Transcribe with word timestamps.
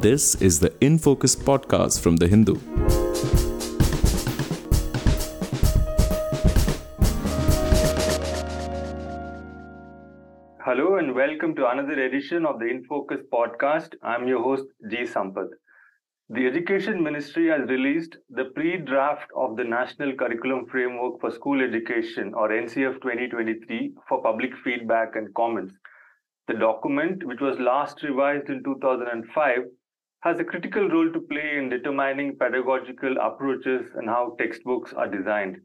This 0.00 0.36
is 0.36 0.60
the 0.60 0.72
In 0.80 0.96
Focus 0.96 1.34
podcast 1.34 2.00
from 2.00 2.18
The 2.18 2.28
Hindu. 2.28 2.54
Hello 10.64 10.98
and 10.98 11.16
welcome 11.16 11.56
to 11.56 11.68
another 11.68 12.00
edition 12.00 12.46
of 12.46 12.60
the 12.60 12.66
In 12.66 12.84
Focus 12.84 13.22
podcast. 13.32 13.96
I'm 14.04 14.28
your 14.28 14.40
host, 14.40 14.66
G. 14.88 14.98
Sampath. 14.98 15.50
The 16.28 16.46
Education 16.46 17.02
Ministry 17.02 17.48
has 17.48 17.68
released 17.68 18.18
the 18.30 18.44
pre 18.54 18.76
draft 18.76 19.28
of 19.34 19.56
the 19.56 19.64
National 19.64 20.14
Curriculum 20.14 20.66
Framework 20.70 21.20
for 21.20 21.32
School 21.32 21.60
Education, 21.60 22.34
or 22.34 22.50
NCF 22.50 23.02
2023, 23.02 23.94
for 24.08 24.22
public 24.22 24.50
feedback 24.62 25.16
and 25.16 25.34
comments. 25.34 25.74
The 26.46 26.54
document, 26.54 27.24
which 27.24 27.40
was 27.40 27.58
last 27.58 28.04
revised 28.04 28.48
in 28.48 28.62
2005, 28.62 29.58
has 30.20 30.40
a 30.40 30.44
critical 30.44 30.88
role 30.88 31.12
to 31.12 31.20
play 31.20 31.58
in 31.58 31.68
determining 31.68 32.36
pedagogical 32.36 33.16
approaches 33.18 33.86
and 33.94 34.08
how 34.08 34.34
textbooks 34.38 34.92
are 34.92 35.08
designed. 35.08 35.56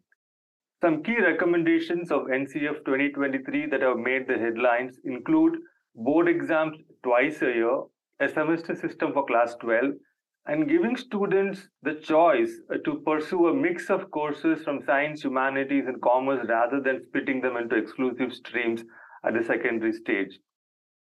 Some 0.82 1.02
key 1.02 1.20
recommendations 1.20 2.12
of 2.12 2.24
NCF 2.24 2.86
2023 2.86 3.68
that 3.68 3.82
have 3.82 3.98
made 3.98 4.28
the 4.28 4.38
headlines 4.38 5.00
include 5.06 5.58
board 5.96 6.28
exams 6.28 6.78
twice 7.04 7.42
a 7.42 7.54
year, 7.54 7.82
a 8.20 8.30
semester 8.30 8.76
system 8.76 9.14
for 9.14 9.26
class 9.26 9.56
12, 9.62 9.94
and 10.46 10.68
giving 10.68 10.98
students 10.98 11.70
the 11.84 11.96
choice 11.96 12.52
to 12.84 13.02
pursue 13.06 13.48
a 13.48 13.54
mix 13.54 13.90
of 13.90 14.12
courses 14.12 14.62
from 14.64 14.84
science, 14.86 15.24
humanities, 15.24 15.86
and 15.88 16.02
commerce 16.02 16.46
rather 16.50 16.82
than 16.82 17.02
splitting 17.08 17.40
them 17.42 17.56
into 17.56 17.76
exclusive 17.76 18.34
streams 18.34 18.84
at 19.26 19.34
the 19.34 19.44
secondary 19.44 19.94
stage. 19.94 20.38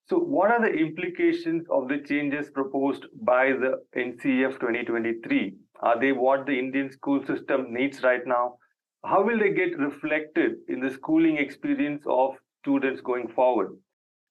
So, 0.06 0.18
what 0.18 0.50
are 0.50 0.60
the 0.60 0.70
implications 0.70 1.66
of 1.70 1.88
the 1.88 1.96
changes 2.06 2.50
proposed 2.50 3.06
by 3.22 3.52
the 3.52 3.82
NCF 3.96 4.60
2023? 4.60 5.54
Are 5.80 5.98
they 5.98 6.12
what 6.12 6.44
the 6.44 6.58
Indian 6.58 6.92
school 6.92 7.24
system 7.24 7.72
needs 7.72 8.02
right 8.02 8.20
now? 8.26 8.58
How 9.06 9.22
will 9.24 9.38
they 9.38 9.54
get 9.54 9.78
reflected 9.78 10.56
in 10.68 10.80
the 10.80 10.90
schooling 10.90 11.38
experience 11.38 12.02
of 12.06 12.34
students 12.60 13.00
going 13.00 13.28
forward? 13.28 13.78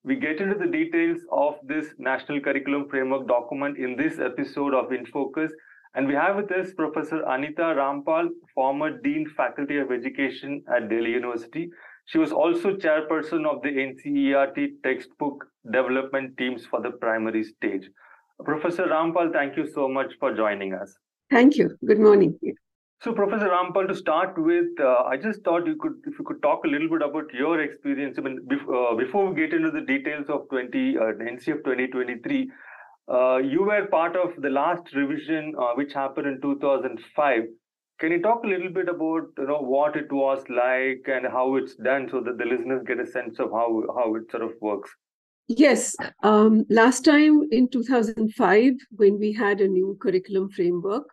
We 0.03 0.15
get 0.15 0.39
into 0.39 0.59
the 0.59 0.71
details 0.71 1.21
of 1.31 1.55
this 1.63 1.87
National 1.97 2.39
Curriculum 2.39 2.87
Framework 2.87 3.27
document 3.27 3.79
in 3.79 3.95
this 3.95 4.19
episode 4.19 4.75
of 4.75 4.91
In 4.91 5.07
Focus. 5.07 5.51
And 5.95 6.07
we 6.07 6.13
have 6.13 6.35
with 6.35 6.51
us 6.51 6.71
Professor 6.73 7.23
Anita 7.27 7.73
Rampal, 7.77 8.29
former 8.53 8.99
Dean 9.01 9.25
Faculty 9.35 9.79
of 9.79 9.91
Education 9.91 10.63
at 10.75 10.87
Delhi 10.89 11.11
University. 11.11 11.71
She 12.05 12.17
was 12.17 12.31
also 12.31 12.75
chairperson 12.75 13.45
of 13.45 13.61
the 13.61 13.69
NCERT 13.69 14.83
textbook 14.83 15.45
development 15.71 16.37
teams 16.37 16.65
for 16.65 16.81
the 16.81 16.91
primary 16.91 17.43
stage. 17.43 17.89
Professor 18.43 18.85
Rampal, 18.87 19.31
thank 19.31 19.55
you 19.55 19.65
so 19.67 19.87
much 19.87 20.13
for 20.19 20.35
joining 20.35 20.73
us. 20.73 20.97
Thank 21.29 21.55
you. 21.57 21.77
Good 21.85 21.99
morning. 21.99 22.37
So, 23.01 23.11
Professor 23.11 23.49
Rampal, 23.49 23.87
to 23.87 23.95
start 23.95 24.37
with, 24.37 24.79
uh, 24.79 25.03
I 25.03 25.17
just 25.17 25.43
thought 25.43 25.65
you 25.67 25.75
could, 25.75 25.93
if 26.05 26.17
you 26.17 26.25
could 26.25 26.41
talk 26.41 26.63
a 26.63 26.67
little 26.67 26.89
bit 26.89 27.01
about 27.01 27.33
your 27.33 27.61
experience. 27.61 28.17
I 28.17 28.21
mean, 28.21 28.39
uh, 28.51 28.95
before 28.95 29.29
we 29.29 29.35
get 29.35 29.53
into 29.53 29.71
the 29.71 29.81
details 29.81 30.27
of 30.29 30.47
20 30.49 30.97
uh, 30.97 31.01
NCF 31.01 31.63
2023, 31.65 32.51
uh, 33.11 33.37
you 33.37 33.63
were 33.63 33.87
part 33.87 34.15
of 34.15 34.41
the 34.41 34.49
last 34.49 34.93
revision, 34.95 35.53
uh, 35.59 35.73
which 35.75 35.93
happened 35.93 36.27
in 36.27 36.41
2005. 36.41 37.41
Can 37.99 38.11
you 38.11 38.21
talk 38.21 38.43
a 38.43 38.47
little 38.47 38.69
bit 38.69 38.89
about 38.89 39.27
you 39.37 39.47
know 39.47 39.61
what 39.61 39.95
it 39.95 40.11
was 40.11 40.43
like 40.49 41.07
and 41.07 41.25
how 41.31 41.55
it's 41.55 41.75
done, 41.75 42.09
so 42.09 42.21
that 42.21 42.37
the 42.37 42.45
listeners 42.45 42.83
get 42.85 42.99
a 42.99 43.05
sense 43.05 43.39
of 43.39 43.51
how 43.51 43.83
how 43.95 44.15
it 44.15 44.29
sort 44.31 44.43
of 44.43 44.51
works? 44.61 44.89
Yes. 45.47 45.95
Um, 46.23 46.65
last 46.69 47.03
time 47.05 47.41
in 47.51 47.69
2005, 47.69 48.73
when 48.91 49.19
we 49.19 49.33
had 49.33 49.61
a 49.61 49.67
new 49.67 49.97
curriculum 50.01 50.49
framework, 50.49 51.03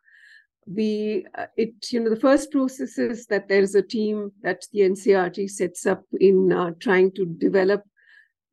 we 0.66 1.26
uh, 1.36 1.46
it 1.56 1.74
you 1.90 2.00
know 2.00 2.10
the 2.10 2.20
first 2.20 2.50
process 2.52 2.98
is 2.98 3.26
that 3.26 3.48
there 3.48 3.60
is 3.60 3.74
a 3.74 3.82
team 3.82 4.30
that 4.42 4.64
the 4.72 4.80
NCERT 4.80 5.50
sets 5.50 5.86
up 5.86 6.02
in 6.20 6.52
uh, 6.52 6.70
trying 6.80 7.12
to 7.12 7.26
develop 7.26 7.82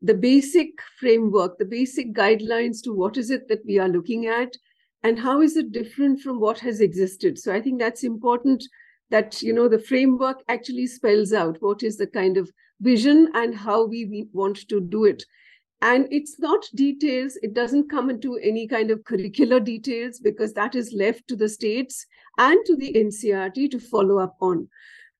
the 0.02 0.14
basic 0.14 0.70
framework, 1.00 1.58
the 1.58 1.66
basic 1.66 2.14
guidelines 2.14 2.84
to 2.84 2.94
what 2.94 3.18
is 3.18 3.30
it 3.30 3.48
that 3.48 3.66
we 3.66 3.80
are 3.80 3.90
looking 3.90 4.28
at 4.28 4.56
and 5.04 5.20
how 5.20 5.42
is 5.42 5.58
it 5.58 5.72
different 5.72 6.22
from 6.22 6.40
what 6.40 6.60
has 6.60 6.82
existed? 6.82 7.38
So 7.38 7.54
i 7.54 7.62
think 7.62 7.80
that's 7.80 8.04
important 8.04 8.64
that 9.10 9.42
you 9.42 9.54
know 9.54 9.68
the 9.68 9.80
framework 9.80 10.44
actually 10.50 10.88
spells 10.88 11.34
out 11.34 11.58
what 11.62 11.84
is 11.84 11.98
the 11.98 12.08
kind 12.08 12.38
of 12.38 12.52
vision 12.82 13.30
and 13.34 13.56
how 13.56 13.86
we, 13.86 14.28
want 14.34 14.68
to 14.70 14.80
do 14.80 15.06
it. 15.06 15.24
And 15.82 16.08
it's 16.12 16.40
not 16.40 16.66
details. 16.74 17.38
It 17.44 17.54
doesn't 17.54 17.90
come 17.90 18.10
into 18.10 18.38
any 18.38 18.68
kind 18.68 18.90
of 18.90 19.04
curricular 19.04 19.64
details 19.64 20.20
because 20.20 20.54
that 20.54 20.76
is 20.76 20.94
left 20.94 21.28
to 21.28 21.36
the 21.36 21.50
states 21.50 22.06
and 22.38 22.58
to 22.66 22.76
the 22.76 22.94
ncert 22.94 23.72
to 23.72 23.80
follow 23.80 24.18
up 24.18 24.36
on. 24.42 24.68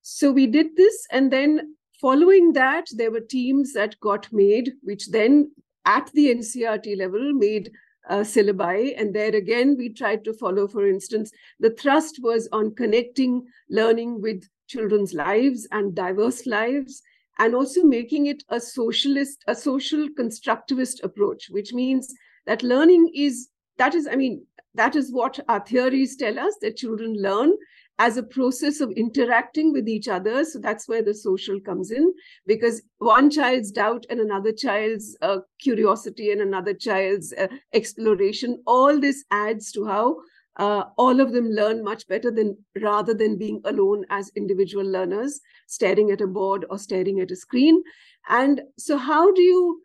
So 0.02 0.32
we 0.32 0.48
did 0.48 0.76
this 0.76 1.06
and 1.12 1.32
then 1.32 1.76
following 2.02 2.54
that 2.54 2.88
there 2.96 3.12
were 3.12 3.20
teams 3.22 3.74
that 3.74 4.00
got 4.00 4.32
made 4.32 4.74
which 4.84 5.10
then 5.10 5.52
at 5.86 6.12
the 6.14 6.34
ncert 6.34 6.86
level 6.98 7.34
made 7.34 7.72
uh, 8.10 8.20
syllabi. 8.20 8.94
And 8.98 9.14
there 9.14 9.36
again, 9.36 9.76
we 9.78 9.90
tried 9.90 10.24
to 10.26 10.34
follow, 10.34 10.68
for 10.68 10.88
instance, 10.88 11.32
the 11.60 11.72
thrust 11.72 12.20
was 12.22 12.48
on 12.52 12.76
connecting 12.76 13.46
learning 13.70 14.22
with 14.22 14.48
children's 14.68 15.14
lives 15.14 15.68
and 15.72 15.96
diverse 15.96 16.46
lives, 16.46 17.02
and 17.40 17.56
also 17.56 17.84
making 17.84 18.26
it 18.26 18.44
a 18.50 18.60
socialist, 18.60 19.44
a 19.48 19.56
social 19.56 20.08
constructivist 20.10 21.04
approach, 21.04 21.48
which 21.50 21.74
means 21.74 22.14
that 22.46 22.64
learning 22.64 23.12
is, 23.14 23.50
that 23.78 23.94
is, 23.94 24.08
I 24.08 24.16
mean, 24.16 24.46
that 24.74 24.96
is 24.96 25.12
what 25.12 25.40
our 25.48 25.60
theories 25.66 26.16
tell 26.16 26.38
us 26.40 26.56
that 26.62 26.78
children 26.78 27.14
learn 27.22 27.54
as 28.00 28.18
a 28.18 28.24
process 28.24 28.80
of 28.80 28.92
interacting 28.92 29.74
with 29.74 29.88
each 29.88 30.08
other. 30.08 30.46
So 30.46 30.60
that's 30.60 30.88
where 30.88 31.02
the 31.02 31.14
social 31.14 31.60
comes 31.60 31.92
in, 31.92 32.14
because 32.46 32.82
one 33.00 33.30
child's 33.30 33.72
doubt 33.72 34.06
and 34.10 34.20
another 34.20 34.52
child's 34.52 35.18
uh, 35.22 35.40
curiosity 35.60 36.32
and 36.32 36.42
another 36.42 36.74
child's 36.74 37.34
uh, 37.34 37.48
exploration, 37.74 38.62
all 38.68 39.00
this 39.00 39.24
adds 39.32 39.72
to 39.72 39.86
how 39.86 40.18
uh, 40.58 40.86
all 40.98 41.20
of 41.20 41.34
them 41.34 41.50
learn 41.50 41.84
much 41.84 42.08
better 42.08 42.32
than 42.32 42.58
rather 42.82 43.14
than 43.14 43.38
being 43.38 43.62
alone 43.66 44.06
as 44.10 44.32
individual 44.36 44.86
learners, 44.86 45.40
staring 45.68 46.12
at 46.12 46.22
a 46.22 46.28
board 46.28 46.66
or 46.70 46.78
staring 46.80 47.20
at 47.20 47.32
a 47.32 47.36
screen. 47.36 47.82
And 48.30 48.62
so, 48.78 48.98
how 48.98 49.32
do 49.34 49.42
you 49.42 49.82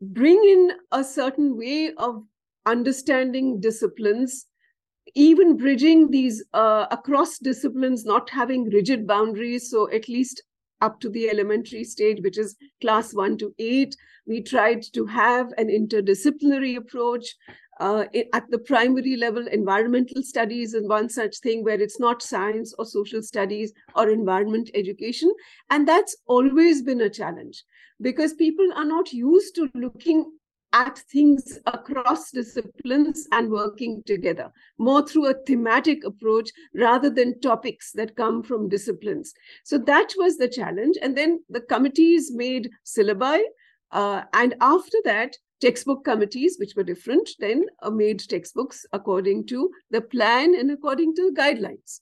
bring 0.00 0.42
in 0.44 0.72
a 0.92 1.04
certain 1.04 1.56
way 1.56 1.92
of 1.96 2.24
understanding 2.66 3.60
disciplines 3.60 4.46
even 5.14 5.56
bridging 5.56 6.10
these 6.10 6.44
uh, 6.52 6.86
across 6.90 7.38
disciplines, 7.38 8.04
not 8.04 8.30
having 8.30 8.70
rigid 8.70 9.06
boundaries. 9.06 9.70
So, 9.70 9.90
at 9.90 10.08
least 10.08 10.42
up 10.80 11.00
to 11.00 11.08
the 11.08 11.30
elementary 11.30 11.84
stage, 11.84 12.20
which 12.22 12.38
is 12.38 12.56
class 12.80 13.14
one 13.14 13.38
to 13.38 13.54
eight, 13.58 13.96
we 14.26 14.42
tried 14.42 14.82
to 14.94 15.06
have 15.06 15.52
an 15.58 15.68
interdisciplinary 15.68 16.76
approach. 16.76 17.36
Uh, 17.80 18.04
at 18.32 18.44
the 18.50 18.58
primary 18.58 19.16
level, 19.16 19.46
environmental 19.48 20.22
studies 20.22 20.74
is 20.74 20.86
one 20.86 21.08
such 21.08 21.38
thing 21.38 21.64
where 21.64 21.80
it's 21.80 21.98
not 21.98 22.22
science 22.22 22.74
or 22.78 22.84
social 22.84 23.22
studies 23.22 23.72
or 23.96 24.08
environment 24.08 24.70
education. 24.74 25.32
And 25.70 25.88
that's 25.88 26.14
always 26.26 26.82
been 26.82 27.00
a 27.00 27.10
challenge 27.10 27.64
because 28.00 28.34
people 28.34 28.68
are 28.76 28.84
not 28.84 29.12
used 29.12 29.54
to 29.56 29.70
looking 29.74 30.30
at 30.72 30.98
things 30.98 31.58
across 31.66 32.30
disciplines 32.30 33.26
and 33.32 33.50
working 33.50 34.02
together, 34.06 34.50
more 34.78 35.06
through 35.06 35.26
a 35.26 35.34
thematic 35.46 36.04
approach 36.04 36.50
rather 36.74 37.10
than 37.10 37.40
topics 37.40 37.92
that 37.92 38.16
come 38.16 38.42
from 38.42 38.68
disciplines. 38.68 39.34
So 39.64 39.78
that 39.78 40.12
was 40.16 40.38
the 40.38 40.48
challenge. 40.48 40.96
And 41.02 41.16
then 41.16 41.44
the 41.48 41.60
committees 41.60 42.32
made 42.32 42.70
syllabi. 42.84 43.42
Uh, 43.90 44.22
and 44.32 44.54
after 44.60 44.96
that, 45.04 45.36
textbook 45.60 46.04
committees, 46.04 46.56
which 46.58 46.74
were 46.74 46.82
different, 46.82 47.28
then 47.38 47.66
uh, 47.82 47.90
made 47.90 48.20
textbooks 48.20 48.86
according 48.92 49.46
to 49.46 49.70
the 49.90 50.00
plan 50.00 50.54
and 50.54 50.70
according 50.70 51.14
to 51.16 51.32
guidelines. 51.36 52.00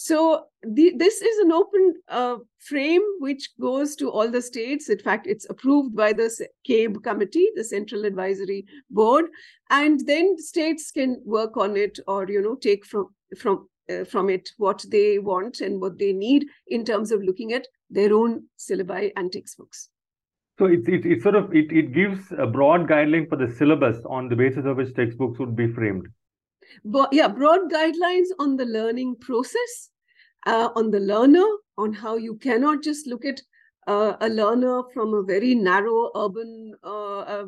So 0.00 0.44
the, 0.62 0.92
this 0.96 1.20
is 1.20 1.38
an 1.38 1.50
open 1.50 1.94
uh, 2.06 2.36
frame 2.60 3.02
which 3.18 3.50
goes 3.60 3.96
to 3.96 4.08
all 4.08 4.30
the 4.30 4.40
states. 4.40 4.88
In 4.88 5.00
fact, 5.00 5.26
it's 5.26 5.50
approved 5.50 5.96
by 5.96 6.12
the 6.12 6.30
CABE 6.64 7.02
committee, 7.02 7.48
the 7.56 7.64
Central 7.64 8.04
Advisory 8.04 8.64
Board, 8.90 9.24
and 9.70 9.98
then 10.06 10.38
states 10.38 10.92
can 10.92 11.20
work 11.24 11.56
on 11.56 11.76
it 11.76 11.98
or 12.06 12.30
you 12.30 12.40
know 12.40 12.54
take 12.54 12.86
from 12.86 13.08
from 13.36 13.68
uh, 13.90 14.04
from 14.04 14.30
it 14.30 14.48
what 14.56 14.84
they 14.88 15.18
want 15.18 15.60
and 15.60 15.80
what 15.80 15.98
they 15.98 16.12
need 16.12 16.46
in 16.68 16.84
terms 16.84 17.10
of 17.10 17.20
looking 17.24 17.52
at 17.52 17.66
their 17.90 18.14
own 18.14 18.44
syllabi 18.56 19.10
and 19.16 19.32
textbooks. 19.32 19.88
So 20.60 20.66
it, 20.66 20.88
it, 20.88 21.06
it 21.06 21.22
sort 21.22 21.34
of 21.34 21.52
it, 21.52 21.72
it 21.72 21.92
gives 21.92 22.20
a 22.38 22.46
broad 22.46 22.86
guideline 22.86 23.28
for 23.28 23.34
the 23.34 23.52
syllabus 23.52 23.98
on 24.08 24.28
the 24.28 24.36
basis 24.36 24.64
of 24.64 24.76
which 24.76 24.94
textbooks 24.94 25.40
would 25.40 25.56
be 25.56 25.72
framed 25.72 26.06
but 26.84 27.12
yeah, 27.12 27.28
broad 27.28 27.70
guidelines 27.70 28.28
on 28.38 28.56
the 28.56 28.64
learning 28.64 29.16
process, 29.20 29.90
uh, 30.46 30.70
on 30.76 30.90
the 30.90 31.00
learner, 31.00 31.46
on 31.76 31.92
how 31.92 32.16
you 32.16 32.36
cannot 32.36 32.82
just 32.82 33.06
look 33.06 33.24
at 33.24 33.40
uh, 33.88 34.16
a 34.20 34.28
learner 34.28 34.82
from 34.92 35.14
a 35.14 35.22
very 35.22 35.54
narrow 35.54 36.10
urban 36.14 36.74
uh, 36.84 37.20
uh, 37.20 37.44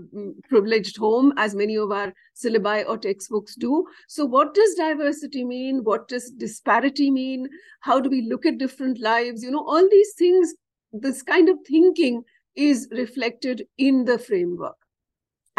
privileged 0.49 0.97
home, 0.97 1.35
as 1.37 1.55
many 1.55 1.77
of 1.77 1.93
our 1.93 2.13
syllabi 2.35 2.83
or 2.89 2.97
textbooks 2.97 3.55
do. 3.57 3.85
So, 4.09 4.25
what 4.25 4.55
does 4.55 4.75
diversity 4.75 5.45
mean? 5.45 5.85
What 5.85 6.09
does 6.09 6.31
disparity 6.31 7.11
mean? 7.11 7.47
How 7.81 8.01
do 8.01 8.09
we 8.09 8.23
look 8.23 8.47
at 8.47 8.57
different 8.57 9.01
lives? 9.01 9.43
You 9.43 9.51
know, 9.51 9.65
all 9.67 9.87
these 9.91 10.15
things, 10.15 10.55
this 10.93 11.23
kind 11.23 11.51
of 11.51 11.59
thinking 11.69 12.23
is 12.57 12.89
reflected 12.91 13.67
in 13.77 14.07
the 14.07 14.19
framework. 14.19 14.77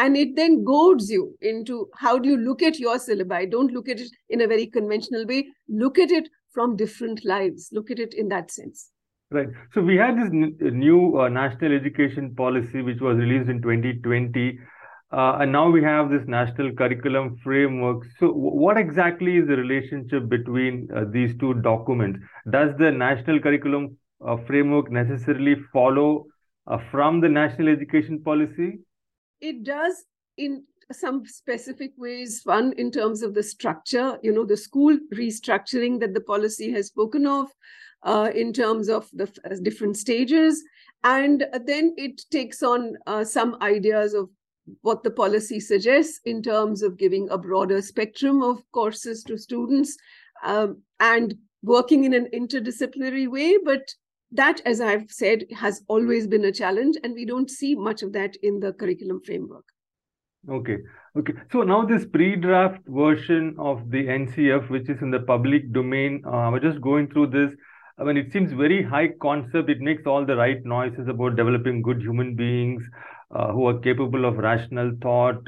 And 0.01 0.17
it 0.17 0.35
then 0.35 0.63
goads 0.63 1.11
you 1.11 1.37
into 1.41 1.87
how 1.95 2.17
do 2.17 2.27
you 2.27 2.35
look 2.35 2.63
at 2.63 2.79
your 2.79 2.97
syllabi? 2.97 3.51
Don't 3.51 3.71
look 3.71 3.87
at 3.87 3.99
it 3.99 4.09
in 4.29 4.41
a 4.41 4.47
very 4.47 4.65
conventional 4.65 5.27
way. 5.27 5.45
Look 5.69 5.99
at 5.99 6.09
it 6.09 6.27
from 6.51 6.75
different 6.75 7.23
lives. 7.23 7.69
Look 7.71 7.91
at 7.91 7.99
it 7.99 8.15
in 8.15 8.27
that 8.29 8.49
sense. 8.49 8.89
Right. 9.29 9.49
So 9.75 9.81
we 9.81 9.97
had 9.97 10.17
this 10.17 10.31
new 10.31 11.19
uh, 11.19 11.29
national 11.29 11.73
education 11.73 12.33
policy, 12.33 12.81
which 12.81 12.99
was 12.99 13.17
released 13.17 13.47
in 13.47 13.61
2020. 13.61 14.57
Uh, 15.11 15.37
and 15.41 15.51
now 15.51 15.69
we 15.69 15.83
have 15.83 16.09
this 16.09 16.23
national 16.25 16.71
curriculum 16.71 17.37
framework. 17.43 18.03
So, 18.19 18.31
what 18.31 18.77
exactly 18.77 19.37
is 19.37 19.47
the 19.47 19.57
relationship 19.57 20.29
between 20.29 20.87
uh, 20.95 21.03
these 21.11 21.37
two 21.37 21.53
documents? 21.55 22.19
Does 22.49 22.75
the 22.79 22.91
national 22.91 23.39
curriculum 23.39 23.97
uh, 24.25 24.37
framework 24.47 24.89
necessarily 24.89 25.57
follow 25.71 26.25
uh, 26.65 26.79
from 26.89 27.21
the 27.21 27.29
national 27.29 27.67
education 27.67 28.23
policy? 28.23 28.79
It 29.41 29.63
does 29.63 30.05
in 30.37 30.63
some 30.91 31.25
specific 31.25 31.93
ways. 31.97 32.41
One, 32.43 32.73
in 32.73 32.91
terms 32.91 33.21
of 33.23 33.33
the 33.33 33.43
structure, 33.43 34.17
you 34.21 34.31
know, 34.31 34.45
the 34.45 34.57
school 34.57 34.97
restructuring 35.13 35.99
that 35.99 36.13
the 36.13 36.21
policy 36.21 36.71
has 36.71 36.87
spoken 36.87 37.25
of 37.25 37.47
uh, 38.03 38.29
in 38.33 38.53
terms 38.53 38.89
of 38.89 39.09
the 39.13 39.31
uh, 39.45 39.55
different 39.61 39.97
stages. 39.97 40.63
And 41.03 41.45
then 41.65 41.95
it 41.97 42.21
takes 42.29 42.61
on 42.61 42.97
uh, 43.07 43.23
some 43.23 43.57
ideas 43.61 44.13
of 44.13 44.29
what 44.81 45.03
the 45.03 45.11
policy 45.11 45.59
suggests 45.59 46.19
in 46.25 46.43
terms 46.43 46.83
of 46.83 46.97
giving 46.97 47.29
a 47.29 47.37
broader 47.37 47.81
spectrum 47.81 48.43
of 48.43 48.61
courses 48.71 49.23
to 49.23 49.37
students 49.37 49.97
um, 50.43 50.81
and 50.99 51.35
working 51.63 52.03
in 52.03 52.13
an 52.13 52.27
interdisciplinary 52.33 53.27
way. 53.27 53.57
But 53.63 53.93
that, 54.31 54.61
as 54.65 54.79
I've 54.79 55.11
said, 55.11 55.45
has 55.55 55.83
always 55.87 56.27
been 56.27 56.45
a 56.45 56.51
challenge, 56.51 56.97
and 57.03 57.13
we 57.13 57.25
don't 57.25 57.49
see 57.49 57.75
much 57.75 58.01
of 58.01 58.13
that 58.13 58.35
in 58.37 58.59
the 58.59 58.73
curriculum 58.73 59.21
framework. 59.25 59.65
Okay. 60.49 60.77
Okay. 61.15 61.33
So 61.51 61.63
now 61.63 61.85
this 61.85 62.05
pre-draft 62.05 62.81
version 62.87 63.55
of 63.59 63.91
the 63.91 64.07
NCF, 64.07 64.69
which 64.69 64.89
is 64.89 65.01
in 65.01 65.11
the 65.11 65.19
public 65.19 65.71
domain, 65.73 66.23
uh, 66.25 66.49
we're 66.51 66.59
just 66.59 66.81
going 66.81 67.09
through 67.09 67.27
this. 67.27 67.51
I 67.99 68.03
mean, 68.03 68.17
it 68.17 68.31
seems 68.31 68.51
very 68.53 68.81
high 68.81 69.09
concept. 69.21 69.69
It 69.69 69.81
makes 69.81 70.07
all 70.07 70.25
the 70.25 70.35
right 70.35 70.63
noises 70.65 71.07
about 71.07 71.35
developing 71.35 71.81
good 71.81 72.01
human 72.01 72.35
beings 72.35 72.83
uh, 73.29 73.51
who 73.51 73.67
are 73.67 73.79
capable 73.79 74.25
of 74.25 74.37
rational 74.37 74.93
thought, 75.01 75.45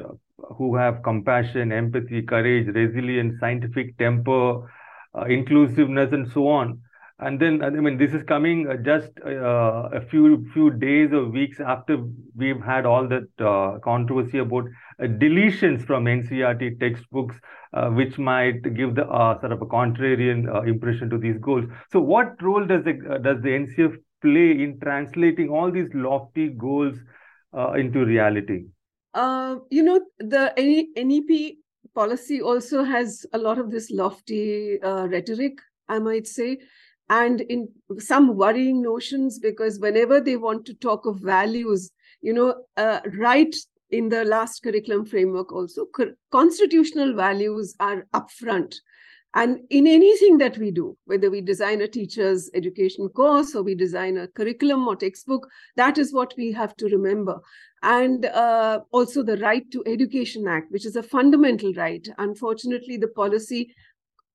who 0.57 0.75
have 0.75 1.01
compassion, 1.03 1.71
empathy, 1.71 2.21
courage, 2.21 2.67
resilience, 2.67 3.39
scientific 3.39 3.97
temper, 3.97 4.69
uh, 5.17 5.23
inclusiveness, 5.23 6.11
and 6.11 6.31
so 6.33 6.47
on 6.47 6.81
and 7.19 7.39
then 7.39 7.63
I 7.63 7.69
mean 7.69 7.97
this 7.97 8.13
is 8.13 8.23
coming 8.23 8.67
uh, 8.67 8.77
just 8.77 9.11
uh, 9.25 9.89
a 9.93 10.01
few 10.01 10.45
few 10.53 10.71
days 10.71 11.13
or 11.13 11.29
weeks 11.29 11.59
after 11.59 12.03
we've 12.35 12.61
had 12.61 12.85
all 12.85 13.07
that 13.07 13.27
uh, 13.39 13.79
controversy 13.79 14.39
about 14.39 14.65
uh, 14.99 15.05
deletions 15.05 15.85
from 15.85 16.05
NCERT 16.05 16.79
textbooks, 16.79 17.35
uh, 17.73 17.89
which 17.89 18.17
might 18.17 18.61
give 18.75 18.95
the 18.95 19.07
uh, 19.07 19.39
sort 19.39 19.51
of 19.51 19.61
a 19.61 19.65
contrarian 19.65 20.67
impression 20.67 21.09
to 21.11 21.17
these 21.17 21.37
goals. 21.39 21.65
So, 21.91 21.99
what 21.99 22.41
role 22.41 22.65
does 22.65 22.83
the 22.83 22.93
does 23.21 23.41
the 23.41 23.49
NCF 23.49 23.95
play 24.21 24.63
in 24.63 24.79
translating 24.81 25.49
all 25.49 25.71
these 25.71 25.89
lofty 25.93 26.49
goals 26.49 26.97
into 27.75 28.05
reality? 28.05 28.65
you 29.69 29.83
know, 29.83 30.01
the 30.17 30.51
NEP 30.57 31.57
policy 31.93 32.41
also 32.41 32.83
has 32.83 33.23
a 33.33 33.37
lot 33.37 33.59
of 33.59 33.69
this 33.69 33.91
lofty 33.91 34.79
rhetoric, 34.81 35.59
I 35.87 35.99
might 35.99 36.25
say 36.25 36.57
and 37.09 37.41
in 37.41 37.67
some 37.99 38.35
worrying 38.35 38.81
notions 38.81 39.39
because 39.39 39.79
whenever 39.79 40.21
they 40.21 40.37
want 40.37 40.65
to 40.65 40.73
talk 40.73 41.05
of 41.05 41.19
values 41.19 41.91
you 42.21 42.33
know 42.33 42.55
uh, 42.77 42.99
right 43.17 43.55
in 43.93 44.09
the 44.09 44.25
last 44.25 44.63
curriculum 44.63 45.05
framework 45.05 45.51
also 45.53 45.85
constitutional 46.31 47.13
values 47.13 47.75
are 47.79 48.07
upfront. 48.13 48.75
And 49.35 49.61
in 49.71 49.87
anything 49.87 50.37
that 50.39 50.57
we 50.59 50.69
do 50.71 50.97
whether 51.05 51.29
we 51.29 51.41
design 51.41 51.81
a 51.81 51.87
teacher's 51.87 52.49
education 52.53 53.07
course 53.09 53.55
or 53.55 53.63
we 53.63 53.75
design 53.75 54.17
a 54.17 54.27
curriculum 54.27 54.87
or 54.87 54.95
textbook 54.95 55.47
that 55.75 55.97
is 55.97 56.13
what 56.13 56.33
we 56.37 56.51
have 56.51 56.75
to 56.77 56.85
remember. 56.87 57.39
And 57.83 58.25
uh, 58.25 58.79
also 58.91 59.23
the 59.23 59.37
right 59.37 59.69
to 59.71 59.83
education 59.85 60.47
act 60.47 60.71
which 60.71 60.85
is 60.85 60.95
a 60.95 61.03
fundamental 61.03 61.73
right. 61.73 62.07
Unfortunately 62.17 62.97
the 62.97 63.07
policy 63.09 63.73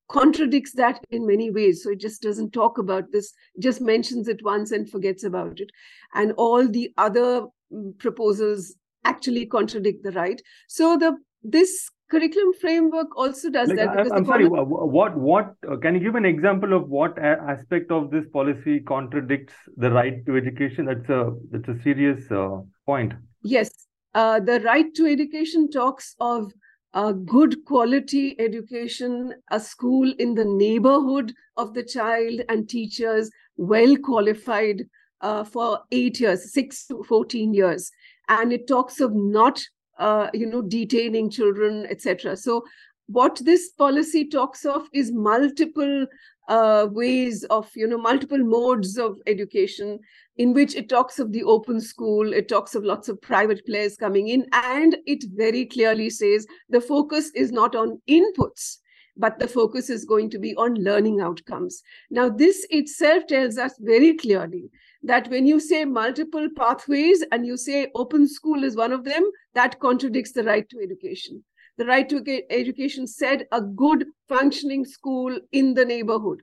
contradicts 0.09 0.73
that 0.73 1.05
in 1.11 1.27
many 1.27 1.51
ways. 1.51 1.83
So 1.83 1.91
it 1.91 2.01
just 2.01 2.23
doesn't 2.23 2.53
talk 2.53 2.79
about 2.79 3.13
this, 3.13 3.33
just 3.61 3.81
mentions 3.81 4.29
it 4.29 4.43
once 4.43 4.73
and 4.73 4.89
forgets 4.89 5.25
about 5.25 5.61
it. 5.61 5.71
And 6.15 6.33
all 6.33 6.67
the 6.67 6.93
other 6.97 7.47
mm, 7.73 7.99
proposals 7.99 8.75
actually 9.05 9.47
contradict 9.47 10.03
the 10.03 10.13
right. 10.13 10.41
So 10.67 10.97
the 10.97 11.17
this 11.43 11.91
curriculum 12.11 12.53
framework 12.61 13.17
also 13.17 13.51
does 13.51 13.69
like, 13.69 13.77
that. 13.77 13.89
I, 13.91 14.17
am 14.17 14.25
sorry. 14.25 14.49
What 14.49 15.17
what 15.17 15.55
uh, 15.71 15.77
can 15.77 15.95
you 15.95 16.01
give 16.01 16.15
an 16.15 16.25
example 16.25 16.73
of 16.73 16.89
what 16.89 17.19
aspect 17.19 17.91
of 17.91 18.11
this 18.11 18.25
policy 18.33 18.81
contradicts 18.81 19.55
the 19.77 19.91
right 19.91 20.25
to 20.27 20.37
education? 20.37 20.87
That's 20.87 21.09
a 21.09 21.33
that's 21.51 21.69
a 21.69 21.83
serious 21.83 22.31
uh, 22.31 22.61
point. 22.87 23.13
Yes, 23.43 23.71
uh, 24.15 24.41
the 24.41 24.61
right 24.61 24.93
to 24.95 25.07
education 25.07 25.71
talks 25.71 26.15
of 26.19 26.53
a 26.95 27.13
good 27.13 27.65
quality 27.65 28.39
education, 28.41 29.35
a 29.51 29.61
school 29.61 30.13
in 30.19 30.35
the 30.35 30.45
neighborhood 30.45 31.35
of 31.57 31.75
the 31.75 31.83
child, 31.83 32.41
and 32.49 32.69
teachers 32.69 33.31
well 33.57 33.97
qualified 33.97 34.87
uh, 35.21 35.45
for 35.45 35.81
eight 35.93 36.21
years, 36.21 36.53
six 36.53 36.87
to 36.87 37.03
14 37.05 37.53
years. 37.53 37.91
And 38.29 38.53
it 38.53 38.67
talks 38.67 39.01
of 39.01 39.15
not, 39.15 39.61
uh, 39.99 40.29
you 40.33 40.47
know, 40.47 40.63
detaining 40.63 41.31
children, 41.31 41.87
etc. 41.91 42.37
So 42.37 42.65
what 43.07 43.41
this 43.45 43.71
policy 43.71 44.29
talks 44.29 44.65
of 44.65 44.87
is 44.93 45.11
multiple 45.13 46.07
uh, 46.49 46.87
ways 46.91 47.45
of 47.45 47.71
you 47.77 47.87
know 47.87 47.99
multiple 47.99 48.39
modes 48.39 48.97
of 48.99 49.19
education 49.27 49.99
in 50.37 50.53
which 50.55 50.75
it 50.75 50.89
talks 50.89 51.19
of 51.19 51.33
the 51.33 51.45
open 51.45 51.81
school 51.81 52.33
it 52.33 52.49
talks 52.49 52.75
of 52.75 52.85
lots 52.85 53.09
of 53.09 53.21
private 53.21 53.65
players 53.67 53.97
coming 53.97 54.29
in 54.29 54.47
and 54.53 54.97
it 55.07 55.25
very 55.35 55.67
clearly 55.67 56.09
says 56.09 56.47
the 56.71 56.81
focus 56.81 57.31
is 57.35 57.53
not 57.53 57.77
on 57.77 58.01
inputs 58.09 58.79
but 59.19 59.39
the 59.39 59.49
focus 59.49 59.91
is 59.91 60.05
going 60.05 60.31
to 60.31 60.39
be 60.39 60.55
on 60.55 60.75
learning 60.75 61.21
outcomes. 61.21 61.83
Now 62.11 62.29
this 62.29 62.67
itself 62.71 63.27
tells 63.27 63.59
us 63.59 63.75
very 63.81 64.17
clearly 64.17 64.71
that 65.03 65.29
when 65.29 65.47
you 65.47 65.61
say 65.61 65.85
multiple 65.85 66.49
pathways 66.57 67.25
and 67.33 67.45
you 67.47 67.57
say 67.57 67.89
open 67.95 68.29
school 68.29 68.65
is 68.65 68.77
one 68.77 68.93
of 68.93 69.05
them 69.05 69.29
that 69.55 69.79
contradicts 69.81 70.33
the 70.33 70.45
right 70.45 70.69
to 70.69 70.79
education 70.81 71.43
the 71.79 71.87
right 71.87 72.09
to 72.09 72.43
education 72.51 73.07
said 73.07 73.47
a 73.53 73.61
good 73.61 74.05
functioning 74.29 74.85
school 74.85 75.39
in 75.53 75.75
the 75.75 75.85
neighborhood 75.85 76.43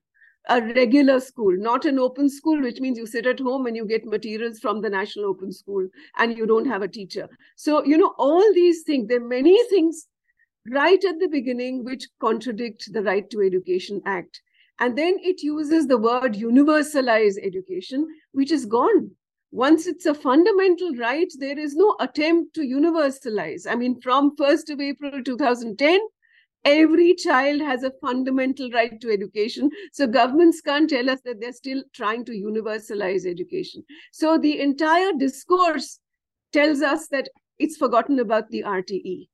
a 0.49 0.61
regular 0.61 1.19
school 1.19 1.55
not 1.57 1.85
an 1.85 1.99
open 1.99 2.29
school 2.29 2.61
which 2.61 2.79
means 2.79 2.97
you 2.97 3.07
sit 3.07 3.25
at 3.25 3.39
home 3.39 3.65
and 3.65 3.75
you 3.75 3.85
get 3.85 4.05
materials 4.05 4.59
from 4.59 4.81
the 4.81 4.89
national 4.89 5.25
open 5.25 5.51
school 5.51 5.87
and 6.17 6.37
you 6.37 6.45
don't 6.45 6.67
have 6.67 6.81
a 6.81 6.87
teacher. 6.87 7.27
So 7.55 7.83
you 7.83 7.97
know 7.97 8.13
all 8.17 8.53
these 8.53 8.83
things 8.83 9.07
there 9.07 9.21
are 9.21 9.27
many 9.27 9.61
things 9.69 10.07
right 10.71 11.03
at 11.03 11.19
the 11.19 11.27
beginning 11.27 11.83
which 11.83 12.07
contradict 12.19 12.91
the 12.93 13.01
right 13.01 13.29
to 13.29 13.41
education 13.41 14.01
act. 14.05 14.41
And 14.79 14.97
then 14.97 15.17
it 15.21 15.41
uses 15.41 15.87
the 15.87 15.97
word 15.97 16.33
universalize 16.33 17.35
education 17.41 18.07
which 18.33 18.51
is 18.51 18.65
gone 18.65 19.11
once 19.55 19.87
it's 19.87 20.05
a 20.05 20.13
fundamental 20.13 20.93
right, 20.95 21.31
there 21.39 21.57
is 21.57 21.75
no 21.75 21.95
attempt 22.01 22.53
to 22.53 22.59
universalize. 22.59 23.65
I 23.65 23.75
mean, 23.75 24.01
from 24.01 24.35
1st 24.35 24.71
of 24.71 24.81
April 24.81 25.23
2010, 25.23 25.97
every 26.65 27.15
child 27.15 27.61
has 27.61 27.83
a 27.83 27.93
fundamental 28.01 28.69
right 28.71 28.99
to 28.99 29.09
education. 29.09 29.69
So 29.93 30.07
governments 30.07 30.59
can't 30.59 30.89
tell 30.89 31.09
us 31.09 31.21
that 31.23 31.39
they're 31.39 31.53
still 31.53 31.83
trying 31.93 32.25
to 32.25 32.33
universalize 32.33 33.25
education. 33.25 33.85
So 34.11 34.37
the 34.37 34.59
entire 34.59 35.13
discourse 35.17 35.99
tells 36.51 36.81
us 36.81 37.07
that 37.07 37.29
it's 37.57 37.77
forgotten 37.77 38.19
about 38.19 38.49
the 38.49 38.63
RTE. 38.63 39.29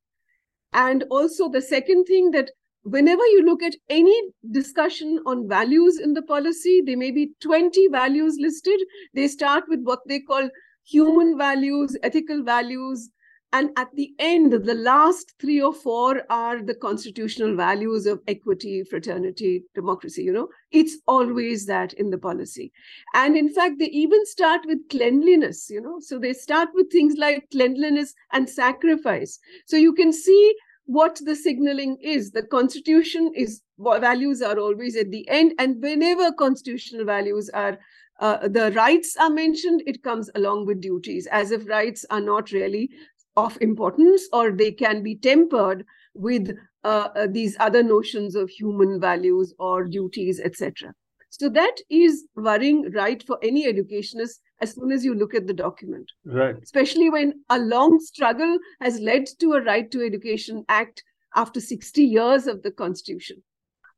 And 0.74 1.04
also 1.10 1.50
the 1.50 1.64
second 1.64 2.06
thing 2.06 2.30
that 2.32 2.52
whenever 2.84 3.26
you 3.28 3.46
look 3.46 3.62
at 3.62 3.76
any 3.90 4.20
discussion 4.52 5.20
on 5.26 5.48
values 5.48 6.00
in 6.00 6.14
the 6.14 6.22
policy, 6.22 6.82
there 6.86 6.98
may 6.98 7.12
be 7.12 7.32
20 7.42 7.88
values 7.90 8.38
listed. 8.40 8.80
They 9.14 9.28
start 9.28 9.66
with 9.68 9.82
what 9.84 10.00
they 10.08 10.20
call 10.20 10.50
human 10.84 11.38
values, 11.38 11.96
ethical 12.04 12.44
values, 12.44 13.10
and 13.54 13.70
at 13.78 13.90
the 13.96 14.14
end 14.20 14.54
the 14.54 14.74
last 14.74 15.34
three 15.40 15.62
or 15.62 15.74
four 15.74 16.24
are 16.30 16.62
the 16.62 16.74
constitutional 16.74 17.56
values 17.56 18.06
of 18.06 18.22
equity 18.28 18.84
fraternity 18.84 19.64
democracy 19.76 20.24
you 20.24 20.32
know. 20.32 20.48
It's 20.72 20.98
always 21.08 21.66
that 21.66 21.94
in 21.94 22.10
the 22.10 22.18
policy. 22.18 22.72
And 23.14 23.36
in 23.36 23.54
fact 23.54 23.76
they 23.80 23.88
even 23.88 24.26
start 24.26 24.62
with 24.66 24.88
cleanliness 24.90 25.70
you 25.70 25.82
know. 25.82 26.00
So 26.00 26.18
they 26.18 26.34
start 26.34 26.70
with 26.74 26.92
things 26.92 27.16
like 27.18 27.50
cleanliness 27.52 28.14
and 28.32 28.50
sacrifice. 28.50 29.40
So 29.66 29.76
you 29.76 29.94
can 29.94 30.14
see 30.14 30.56
what 30.94 31.20
the 31.26 31.36
signaling 31.36 31.98
is 32.02 32.32
the 32.32 32.44
constitution 32.44 33.32
is 33.36 33.62
values 33.80 34.42
are 34.42 34.60
always 34.60 34.96
at 34.96 35.12
the 35.12 35.28
end 35.30 35.54
and 35.58 35.82
whenever 35.82 36.32
constitutional 36.32 37.06
values 37.06 37.50
are 37.50 37.78
uh, 38.22 38.48
the 38.48 38.72
rights 38.74 39.18
are 39.18 39.32
mentioned, 39.32 39.82
it 39.88 40.04
comes 40.04 40.30
along 40.36 40.68
with 40.68 40.80
duties, 40.80 41.26
as 41.32 41.50
if 41.50 41.68
rights 41.68 42.06
are 42.12 42.22
not 42.22 42.52
really 42.52 42.88
of 43.36 43.58
importance 43.62 44.28
or 44.32 44.52
they 44.52 44.72
can 44.72 45.02
be 45.02 45.16
tempered 45.16 45.84
with 46.14 46.56
uh, 46.84 47.08
uh, 47.16 47.28
these 47.30 47.58
other 47.60 47.82
notions 47.82 48.36
of 48.36 48.50
human 48.50 49.00
values 49.02 49.54
or 49.58 49.86
duties, 49.86 50.40
etc. 50.40 50.94
So 51.30 51.50
that 51.50 51.78
is 51.90 52.26
worrying, 52.36 52.92
right, 52.92 53.24
for 53.24 53.40
any 53.42 53.66
educationist 53.66 54.40
as 54.62 54.74
soon 54.76 54.92
as 54.92 55.04
you 55.04 55.16
look 55.16 55.34
at 55.34 55.48
the 55.48 55.54
document. 55.54 56.12
Right. 56.26 56.56
Especially 56.62 57.10
when 57.10 57.44
a 57.50 57.60
long 57.60 58.00
struggle 58.00 58.58
has 58.80 59.00
led 59.00 59.26
to 59.40 59.54
a 59.54 59.62
Right 59.62 59.90
to 59.92 60.06
Education 60.06 60.64
Act 60.70 61.04
after 61.36 61.60
60 61.60 62.04
years 62.04 62.48
of 62.48 62.62
the 62.62 62.72
Constitution. 62.72 63.42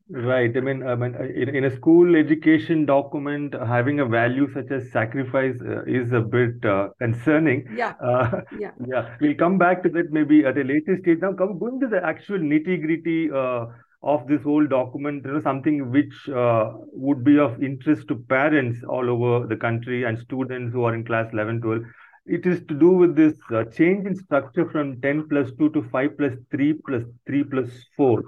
Right. 0.09 0.55
I 0.55 0.59
mean, 0.59 0.85
I 0.85 0.95
mean, 0.95 1.15
uh, 1.15 1.23
in, 1.23 1.55
in 1.55 1.63
a 1.63 1.75
school 1.75 2.15
education 2.15 2.85
document, 2.85 3.55
having 3.65 4.01
a 4.01 4.05
value 4.05 4.51
such 4.53 4.69
as 4.69 4.91
sacrifice 4.91 5.55
uh, 5.61 5.83
is 5.83 6.11
a 6.11 6.19
bit 6.19 6.63
uh, 6.65 6.89
concerning. 6.99 7.67
Yeah. 7.75 7.93
Uh, 8.03 8.41
yeah. 8.59 8.71
Yeah. 8.85 9.15
We'll 9.21 9.35
come 9.35 9.57
back 9.57 9.81
to 9.83 9.89
that 9.89 10.11
maybe 10.11 10.45
at 10.45 10.57
a 10.57 10.63
later 10.63 10.97
stage. 11.01 11.19
Now, 11.21 11.33
come 11.33 11.57
going 11.57 11.79
to 11.79 11.87
the 11.87 12.03
actual 12.03 12.37
nitty 12.37 12.81
gritty 12.81 13.31
uh, 13.31 13.67
of 14.03 14.27
this 14.27 14.43
whole 14.43 14.67
document. 14.67 15.25
You 15.25 15.33
know, 15.33 15.41
something 15.41 15.89
which 15.91 16.29
uh, 16.29 16.73
would 16.91 17.23
be 17.23 17.39
of 17.39 17.63
interest 17.63 18.07
to 18.09 18.15
parents 18.15 18.79
all 18.87 19.09
over 19.09 19.47
the 19.47 19.55
country 19.55 20.03
and 20.03 20.19
students 20.19 20.73
who 20.73 20.83
are 20.83 20.93
in 20.93 21.05
class 21.05 21.31
11, 21.33 21.61
12. 21.61 21.81
It 22.25 22.45
is 22.45 22.59
to 22.67 22.73
do 22.73 22.89
with 22.89 23.15
this 23.15 23.37
change 23.75 24.05
in 24.05 24.15
structure 24.15 24.69
from 24.69 25.01
10 25.01 25.27
plus 25.29 25.51
2 25.57 25.69
to 25.71 25.83
5 25.89 26.17
plus 26.17 26.33
3 26.51 26.73
plus 26.85 27.03
3 27.27 27.43
plus 27.43 27.69
4 27.97 28.23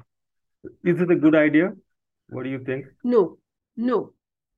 is 0.83 1.01
it 1.01 1.11
a 1.11 1.15
good 1.15 1.35
idea? 1.35 1.73
What 2.29 2.43
do 2.43 2.49
you 2.49 2.59
think? 2.59 2.85
No, 3.03 3.37
no. 3.75 4.11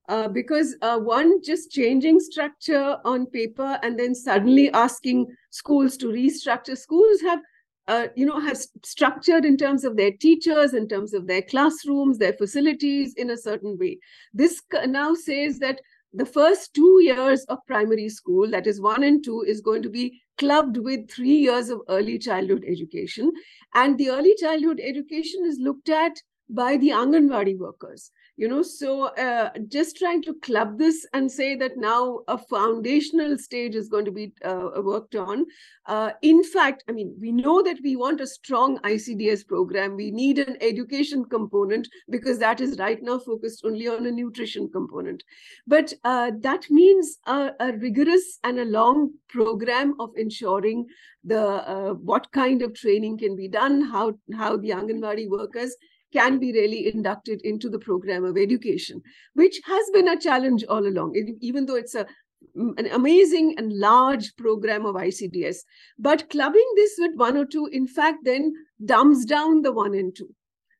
Uh, 0.08 0.28
because 0.30 0.76
uh, 0.82 0.98
one 0.98 1.42
just 1.44 1.70
changing 1.72 2.20
structure 2.22 2.98
on 3.04 3.26
paper 3.26 3.78
and 3.84 4.00
then 4.00 4.16
suddenly 4.16 4.72
asking 4.72 5.28
schools 5.50 5.98
to 5.98 6.08
restructure 6.08 6.78
schools 6.78 7.20
have 7.22 7.40
uh, 7.88 8.08
you 8.16 8.26
know 8.26 8.40
have 8.40 8.58
structured 8.84 9.46
in 9.46 9.58
terms 9.58 9.84
of 9.84 9.96
their 9.96 10.12
teachers 10.12 10.74
in 10.74 10.88
terms 10.88 11.14
of 11.14 11.28
their 11.28 11.42
classrooms 11.42 12.18
their 12.18 12.34
facilities 12.34 13.14
in 13.16 13.30
a 13.30 13.38
certain 13.38 13.78
way 13.78 13.98
this 14.34 14.62
now 14.86 15.14
says 15.14 15.60
that 15.60 15.80
the 16.14 16.26
first 16.26 16.74
two 16.74 17.00
years 17.02 17.44
of 17.46 17.66
primary 17.68 18.10
school 18.10 18.50
that 18.50 18.68
is 18.68 18.82
one 18.82 19.04
and 19.04 19.24
two 19.24 19.44
is 19.48 19.62
going 19.62 19.82
to 19.84 19.90
be 19.90 20.22
clubbed 20.38 20.78
with 20.78 21.10
three 21.10 21.36
years 21.36 21.70
of 21.70 21.82
early 21.90 22.18
childhood 22.18 22.64
education. 22.68 23.32
And 23.74 23.98
the 23.98 24.10
early 24.10 24.36
childhood 24.36 24.80
education 24.84 25.46
is 25.46 25.60
looked 25.60 25.90
at 25.90 26.22
by 26.50 26.78
the 26.78 26.90
Anganwadi 26.90 27.58
workers 27.58 28.12
you 28.38 28.48
know 28.48 28.62
so 28.62 29.08
uh, 29.16 29.50
just 29.68 29.98
trying 29.98 30.22
to 30.22 30.34
club 30.36 30.78
this 30.78 31.06
and 31.14 31.30
say 31.30 31.56
that 31.56 31.76
now 31.76 32.20
a 32.28 32.38
foundational 32.38 33.38
stage 33.38 33.76
is 33.76 33.90
going 33.90 34.06
to 34.06 34.12
be 34.12 34.32
uh, 34.46 34.70
worked 34.78 35.16
on. 35.16 35.46
Uh, 35.86 36.12
in 36.22 36.44
fact 36.44 36.84
i 36.90 36.92
mean 36.92 37.16
we 37.20 37.32
know 37.32 37.64
that 37.64 37.78
we 37.84 37.96
want 37.96 38.22
a 38.22 38.28
strong 38.28 38.78
icds 38.80 39.46
program. 39.46 39.96
We 39.96 40.12
need 40.12 40.40
an 40.40 40.58
education 40.62 41.26
component 41.26 41.88
because 42.10 42.38
that 42.40 42.62
is 42.62 42.78
right 42.78 43.02
now 43.02 43.20
focused 43.20 43.66
only 43.66 43.88
on 43.88 44.06
a 44.06 44.12
nutrition 44.12 44.70
component. 44.70 45.24
But 45.66 45.94
uh, 46.04 46.32
that 46.42 46.70
means 46.70 47.18
a, 47.26 47.52
a, 47.60 47.74
rigorous 47.74 48.40
and 48.44 48.60
a 48.60 48.66
long 48.66 49.14
program 49.30 49.96
of 50.00 50.12
ensuring 50.16 50.86
the 51.24 51.42
uh, 51.42 51.94
what 51.94 52.32
kind 52.32 52.62
of 52.62 52.74
training 52.74 53.18
can 53.18 53.36
be 53.36 53.48
done 53.48 53.82
how 53.82 54.14
how 54.36 54.58
the 54.58 54.70
anganwadi 54.70 55.28
workers 55.28 55.76
can 56.14 56.40
be 56.40 56.52
really 56.52 56.94
inducted 56.94 57.42
into 57.44 57.70
the 57.70 57.80
program 57.80 58.24
of 58.24 58.38
education, 58.38 59.02
which 59.34 59.60
has 59.66 59.90
been 59.94 60.08
a 60.08 60.20
challenge 60.20 60.64
all 60.70 60.86
along, 60.86 61.16
even 61.42 61.66
though 61.66 61.76
it's 61.76 61.96
a 61.96 62.06
an 62.56 62.88
amazing 62.92 63.56
and 63.58 63.74
large 63.74 64.36
program 64.36 64.86
of 64.86 64.96
ICDS. 64.96 65.58
But 65.98 66.30
clubbing 66.30 66.72
this 66.76 66.94
with 67.00 67.16
one 67.16 67.38
or 67.38 67.46
two, 67.46 67.68
in 67.72 67.88
fact, 67.88 68.20
then 68.24 68.54
dumbs 68.84 69.26
down 69.26 69.62
the 69.62 69.72
one 69.72 69.94
and 69.94 70.16
two. 70.16 70.30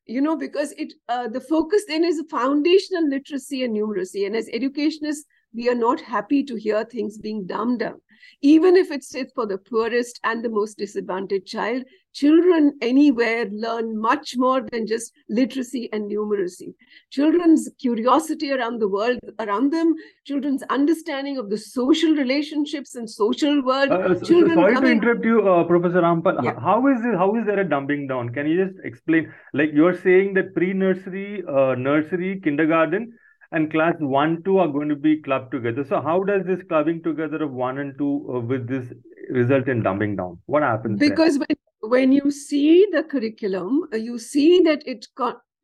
You 0.06 0.22
know, 0.22 0.36
because 0.36 0.72
it 0.78 0.94
uh, 1.08 1.28
the 1.28 1.40
focus 1.40 1.82
then 1.86 2.04
is 2.04 2.22
foundational 2.30 3.08
literacy 3.08 3.62
and 3.62 3.76
numeracy. 3.76 4.26
And 4.26 4.34
as 4.34 4.48
educationists, 4.48 5.26
we 5.54 5.68
are 5.68 5.74
not 5.74 6.00
happy 6.00 6.42
to 6.44 6.56
hear 6.56 6.84
things 6.84 7.18
being 7.18 7.46
dumbed 7.46 7.80
down. 7.80 8.00
Even 8.42 8.76
if 8.76 8.90
it's 8.90 9.14
for 9.34 9.46
the 9.46 9.58
poorest 9.58 10.20
and 10.24 10.44
the 10.44 10.48
most 10.48 10.78
disadvantaged 10.78 11.46
child 11.46 11.84
children 12.14 12.72
anywhere 12.82 13.46
learn 13.50 13.96
much 13.96 14.36
more 14.36 14.60
than 14.72 14.86
just 14.86 15.12
literacy 15.28 15.88
and 15.92 16.10
numeracy. 16.10 16.74
Children's 17.10 17.68
curiosity 17.78 18.50
around 18.50 18.80
the 18.80 18.88
world 18.88 19.18
around 19.38 19.72
them 19.72 19.94
children's 20.24 20.62
understanding 20.64 21.38
of 21.38 21.50
the 21.50 21.58
social 21.58 22.12
relationships 22.14 22.94
and 22.96 23.08
social 23.08 23.62
world 23.62 23.90
uh, 23.90 24.14
so, 24.14 24.24
children 24.24 24.54
sorry 24.54 24.74
coming... 24.74 24.90
to 24.90 24.96
interrupt 24.96 25.24
you 25.24 25.48
uh, 25.48 25.64
professor 25.64 26.02
rampal. 26.02 26.42
Yeah. 26.42 26.58
how 26.58 26.86
is 26.88 27.04
it 27.04 27.14
how 27.16 27.34
is 27.36 27.46
there 27.46 27.60
a 27.60 27.64
dumbing 27.64 28.08
down? 28.08 28.30
Can 28.30 28.48
you 28.48 28.64
just 28.64 28.78
explain? 28.84 29.32
Like 29.52 29.70
you're 29.72 29.96
saying 29.96 30.34
that 30.34 30.54
pre-nursery 30.54 31.44
uh, 31.48 31.74
nursery 31.74 32.40
kindergarten 32.40 33.12
and 33.52 33.70
class 33.70 33.94
1 33.98 34.42
2 34.44 34.58
are 34.58 34.68
going 34.68 34.88
to 34.88 34.96
be 34.96 35.20
clubbed 35.22 35.52
together. 35.52 35.84
So 35.88 36.00
how 36.00 36.22
does 36.22 36.44
this 36.44 36.62
clubbing 36.68 37.02
together 37.02 37.42
of 37.42 37.52
1 37.52 37.78
and 37.78 37.96
2 37.98 38.04
uh, 38.04 38.40
with 38.40 38.68
this 38.68 38.92
result 39.30 39.68
in 39.68 39.82
dumbing 39.82 40.16
down? 40.16 40.38
What 40.46 40.62
happens 40.62 40.98
because 40.98 41.38
when, 41.38 41.56
when 41.80 42.12
you 42.12 42.30
see 42.30 42.86
the 42.92 43.02
curriculum 43.02 43.88
uh, 43.92 43.96
you 43.96 44.18
see 44.18 44.60
that 44.60 44.86
it 44.86 45.06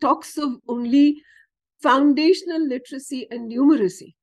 talks 0.00 0.38
of 0.38 0.52
only 0.68 1.22
foundational 1.82 2.66
literacy 2.66 3.26
and 3.30 3.50
numeracy. 3.50 4.14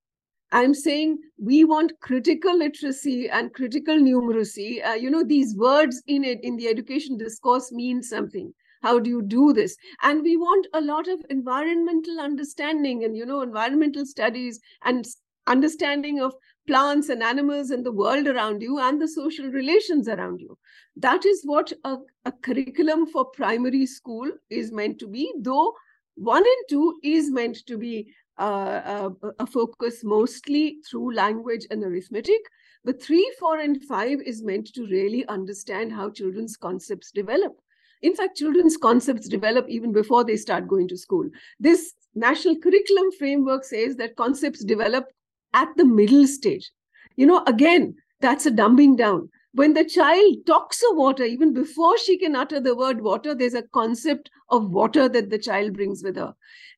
I'm 0.53 0.73
saying 0.73 1.19
we 1.37 1.63
want 1.63 1.93
critical 2.01 2.57
literacy 2.57 3.29
and 3.29 3.53
critical 3.53 3.95
numeracy. 3.95 4.85
Uh, 4.85 4.93
you 4.93 5.09
know 5.09 5.23
these 5.23 5.55
words 5.55 6.01
in 6.07 6.23
it 6.23 6.39
in 6.43 6.57
the 6.57 6.67
education 6.67 7.17
discourse 7.17 7.71
mean 7.71 8.01
something 8.03 8.51
how 8.81 9.00
do 9.00 9.09
you 9.09 9.21
do 9.21 9.53
this 9.53 9.75
and 10.01 10.21
we 10.21 10.38
want 10.38 10.67
a 10.73 10.81
lot 10.81 11.07
of 11.07 11.19
environmental 11.29 12.19
understanding 12.19 13.03
and 13.03 13.15
you 13.15 13.25
know 13.25 13.41
environmental 13.41 14.05
studies 14.05 14.59
and 14.83 15.05
understanding 15.47 16.21
of 16.21 16.33
plants 16.67 17.09
and 17.09 17.23
animals 17.23 17.71
and 17.71 17.85
the 17.85 17.91
world 17.91 18.27
around 18.27 18.61
you 18.61 18.79
and 18.79 19.01
the 19.01 19.07
social 19.07 19.47
relations 19.47 20.07
around 20.07 20.39
you 20.39 20.57
that 20.95 21.25
is 21.25 21.41
what 21.43 21.73
a, 21.83 21.97
a 22.25 22.31
curriculum 22.31 23.05
for 23.07 23.25
primary 23.25 23.85
school 23.85 24.29
is 24.50 24.71
meant 24.71 25.00
to 25.00 25.07
be 25.07 25.33
though 25.39 25.73
one 26.15 26.43
and 26.43 26.65
two 26.69 27.00
is 27.03 27.31
meant 27.31 27.65
to 27.65 27.77
be 27.77 28.13
uh, 28.39 28.81
a, 28.85 29.11
uh, 29.23 29.31
a 29.39 29.45
focus 29.47 30.03
mostly 30.03 30.77
through 30.89 31.13
language 31.13 31.65
and 31.71 31.83
arithmetic 31.83 32.41
but 32.83 33.01
three, 33.01 33.31
four, 33.39 33.59
and 33.59 33.83
five 33.83 34.21
is 34.21 34.41
meant 34.41 34.73
to 34.73 34.88
really 34.88 35.25
understand 35.27 35.93
how 35.93 36.09
children's 36.09 36.57
concepts 36.57 37.11
develop. 37.11 37.61
In 38.01 38.15
fact, 38.15 38.38
children's 38.38 38.77
concepts 38.77 39.27
develop 39.27 39.67
even 39.70 39.91
before 39.91 40.24
they 40.24 40.38
start 40.38 40.67
going 40.67 40.88
to 40.88 40.98
school. 40.98 41.29
This 41.60 41.93
national 42.15 42.58
curriculum 42.60 43.12
framework 43.17 43.63
says 43.63 43.96
that 43.98 44.15
concepts 44.15 44.63
develop 44.63 45.05
at 45.53 45.70
the 45.77 45.86
middle 45.86 46.27
stage. 46.27 46.72
You 47.15 47.25
know, 47.25 47.43
again, 47.48 47.96
that's 48.20 48.46
a 48.46 48.51
dumbing 48.51 48.98
down. 48.98 49.29
When 49.53 49.74
the 49.74 49.84
child 49.84 50.38
talks 50.48 50.81
of 50.89 50.98
water, 50.98 51.24
even 51.24 51.53
before 51.53 51.98
she 51.98 52.17
can 52.17 52.36
utter 52.36 52.60
the 52.60 52.75
word 52.75 53.01
water, 53.01 53.36
there's 53.36 53.53
a 53.53 53.63
concept 53.63 54.29
of 54.50 54.72
water 54.72 55.10
that 55.10 55.29
the 55.29 55.38
child 55.38 55.74
brings 55.74 56.03
with 56.03 56.15
her. 56.15 56.34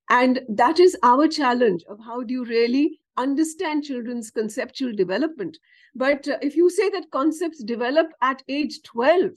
And 0.10 0.42
that 0.50 0.80
is 0.80 0.98
our 1.03 1.27
challenge 1.27 1.84
of 1.88 2.00
how 2.03 2.24
do 2.24 2.34
you 2.34 2.46
really 2.46 3.00
understand 3.15 3.84
children's 3.84 4.32
conceptual 4.32 4.92
development. 4.92 5.58
But 5.96 6.27
uh, 6.27 6.38
if 6.42 6.56
you 6.56 6.70
say 6.70 6.89
that 6.89 7.12
concepts 7.12 7.63
develop 7.63 8.08
at 8.22 8.42
age 8.50 8.82
12, 8.84 9.32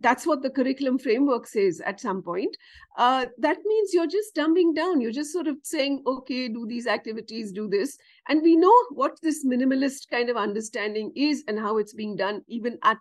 that's 0.00 0.26
what 0.26 0.42
the 0.42 0.50
curriculum 0.50 0.98
framework 0.98 1.46
says 1.46 1.80
at 1.80 2.00
some 2.00 2.22
point. 2.22 2.56
Uh, 2.98 3.26
that 3.38 3.58
means 3.64 3.94
you're 3.94 4.06
just 4.06 4.34
dumbing 4.34 4.74
down. 4.74 5.00
You're 5.00 5.12
just 5.12 5.32
sort 5.32 5.46
of 5.46 5.56
saying 5.62 6.02
okay 6.06 6.48
do 6.48 6.66
these 6.66 6.86
activities 6.86 7.52
do 7.52 7.68
this. 7.68 7.96
And 8.28 8.42
we 8.42 8.56
know 8.56 8.74
what 8.90 9.18
this 9.22 9.44
minimalist 9.44 10.10
kind 10.10 10.28
of 10.28 10.36
understanding 10.36 11.12
is 11.16 11.44
and 11.48 11.58
how 11.58 11.78
it's 11.78 11.94
being 11.94 12.16
done 12.16 12.42
even 12.46 12.78
at 12.82 12.98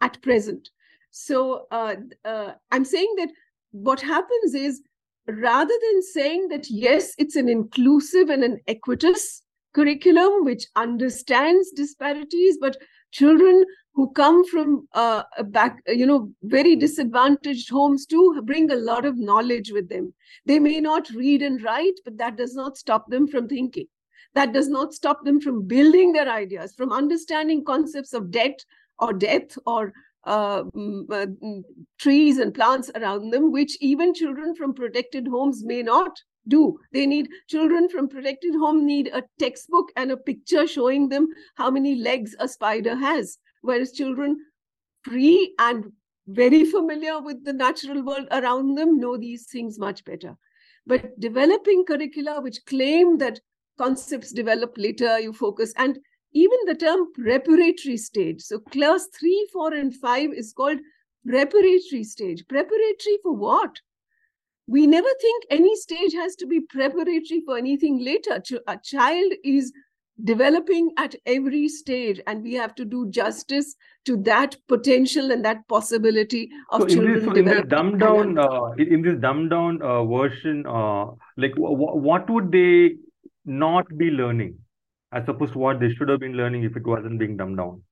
at 0.00 0.20
present. 0.22 0.68
So 1.10 1.66
uh, 1.70 1.94
uh, 2.24 2.52
i'm 2.70 2.84
saying 2.84 3.14
that 3.16 3.30
what 3.70 4.00
happens 4.00 4.54
is 4.54 4.82
rather 5.26 5.74
than 5.84 6.02
saying 6.02 6.48
that 6.48 6.68
yes 6.70 7.14
it's 7.18 7.36
an 7.36 7.48
inclusive 7.48 8.28
and 8.28 8.44
an 8.44 8.58
equitous 8.66 9.42
curriculum 9.74 10.44
which 10.44 10.66
understands 10.76 11.70
disparities 11.72 12.58
but 12.60 12.76
children 13.12 13.64
who 13.96 14.12
come 14.12 14.44
from 14.44 14.86
uh, 14.92 15.22
back, 15.44 15.78
you 15.88 16.06
know, 16.06 16.30
very 16.42 16.76
disadvantaged 16.76 17.70
homes 17.70 18.04
too 18.04 18.40
bring 18.44 18.70
a 18.70 18.76
lot 18.76 19.06
of 19.06 19.16
knowledge 19.16 19.72
with 19.72 19.88
them. 19.88 20.12
They 20.44 20.58
may 20.58 20.80
not 20.80 21.08
read 21.10 21.40
and 21.40 21.62
write, 21.62 21.98
but 22.04 22.18
that 22.18 22.36
does 22.36 22.54
not 22.54 22.76
stop 22.76 23.08
them 23.08 23.26
from 23.26 23.48
thinking. 23.48 23.86
That 24.34 24.52
does 24.52 24.68
not 24.68 24.92
stop 24.92 25.24
them 25.24 25.40
from 25.40 25.66
building 25.66 26.12
their 26.12 26.28
ideas, 26.28 26.74
from 26.74 26.92
understanding 26.92 27.64
concepts 27.64 28.12
of 28.12 28.30
debt 28.30 28.62
or 28.98 29.14
death 29.14 29.56
or 29.66 29.94
uh, 30.24 30.64
mm, 30.64 31.10
uh, 31.10 31.26
mm, 31.42 31.62
trees 31.98 32.36
and 32.36 32.52
plants 32.52 32.90
around 32.96 33.30
them, 33.30 33.50
which 33.50 33.78
even 33.80 34.12
children 34.12 34.54
from 34.54 34.74
protected 34.74 35.26
homes 35.26 35.64
may 35.64 35.82
not 35.82 36.20
do. 36.48 36.78
They 36.92 37.06
need 37.06 37.28
children 37.48 37.88
from 37.88 38.08
protected 38.08 38.54
home 38.54 38.84
need 38.84 39.08
a 39.14 39.22
textbook 39.38 39.90
and 39.96 40.10
a 40.10 40.16
picture 40.16 40.66
showing 40.66 41.08
them 41.08 41.28
how 41.54 41.70
many 41.70 41.94
legs 41.94 42.36
a 42.38 42.46
spider 42.46 42.94
has, 42.94 43.38
whereas 43.66 43.92
children 43.92 44.38
free 45.02 45.54
and 45.58 45.92
very 46.26 46.64
familiar 46.64 47.20
with 47.20 47.44
the 47.44 47.52
natural 47.52 48.02
world 48.02 48.26
around 48.30 48.74
them 48.74 48.98
know 48.98 49.16
these 49.16 49.46
things 49.46 49.78
much 49.78 50.04
better. 50.04 50.36
But 50.86 51.18
developing 51.20 51.84
curricula 51.84 52.40
which 52.40 52.64
claim 52.66 53.18
that 53.18 53.40
concepts 53.78 54.32
develop 54.32 54.74
later, 54.76 55.18
you 55.18 55.32
focus, 55.32 55.72
and 55.76 55.98
even 56.32 56.58
the 56.66 56.74
term 56.74 57.12
preparatory 57.12 57.96
stage. 57.96 58.40
So 58.42 58.58
class 58.58 59.06
three, 59.18 59.48
four, 59.52 59.72
and 59.74 59.94
five 59.94 60.30
is 60.32 60.52
called 60.52 60.78
preparatory 61.26 62.04
stage. 62.04 62.46
Preparatory 62.48 63.18
for 63.22 63.32
what? 63.32 63.80
We 64.68 64.86
never 64.86 65.08
think 65.20 65.44
any 65.50 65.76
stage 65.76 66.12
has 66.14 66.34
to 66.36 66.46
be 66.46 66.60
preparatory 66.60 67.42
for 67.44 67.56
anything 67.56 68.04
later. 68.04 68.42
A 68.66 68.78
child 68.82 69.32
is 69.44 69.72
developing 70.24 70.90
at 70.96 71.14
every 71.26 71.68
stage 71.68 72.20
and 72.26 72.42
we 72.42 72.54
have 72.54 72.74
to 72.74 72.84
do 72.84 73.08
justice 73.10 73.74
to 74.04 74.16
that 74.16 74.56
potential 74.66 75.30
and 75.30 75.44
that 75.44 75.66
possibility 75.68 76.48
of 76.70 76.80
so 76.82 76.86
children 76.88 77.18
in 77.18 77.24
this, 77.26 77.38
in 77.38 77.44
this 77.44 77.64
dumbed 77.68 78.00
down 78.00 78.38
uh, 78.38 78.70
in 78.78 79.02
this 79.02 79.18
dumbed 79.20 79.50
down 79.50 79.80
uh, 79.82 80.02
version 80.04 80.64
uh, 80.66 81.04
like 81.36 81.52
what 81.56 82.30
would 82.30 82.50
they 82.50 82.94
not 83.44 83.86
be 83.98 84.10
learning 84.10 84.56
as 85.12 85.24
opposed 85.28 85.52
to 85.52 85.58
what 85.58 85.80
they 85.80 85.92
should 85.94 86.08
have 86.08 86.20
been 86.20 86.36
learning 86.36 86.64
if 86.64 86.76
it 86.76 86.86
wasn't 86.86 87.18
being 87.18 87.36
dumbed 87.36 87.56
down? 87.56 87.82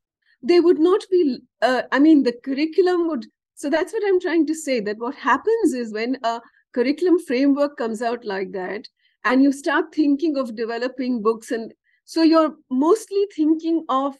They 0.43 0.61
would 0.61 0.78
not 0.78 1.02
be, 1.11 1.38
uh, 1.62 1.83
I 1.93 1.99
mean, 1.99 2.23
the 2.23 2.33
curriculum 2.45 3.09
would. 3.09 3.26
So 3.54 3.71
that's 3.71 3.93
what 3.93 4.02
I'm 4.07 4.21
trying 4.21 4.47
to 4.47 4.54
say 4.54 4.81
that 4.81 4.99
what 4.99 5.14
happens 5.14 5.73
is 5.73 5.93
when 5.93 6.19
a 6.23 6.40
curriculum 6.75 7.19
framework 7.19 7.76
comes 7.76 8.02
out 8.02 8.25
like 8.25 8.52
that, 8.52 8.88
and 9.25 9.43
you 9.43 9.52
start 9.52 9.95
thinking 9.95 10.37
of 10.37 10.57
developing 10.57 11.23
books, 11.23 11.50
and 11.50 11.73
so 12.04 12.23
you're 12.23 12.54
mostly 12.70 13.26
thinking 13.34 13.84
of 13.88 14.16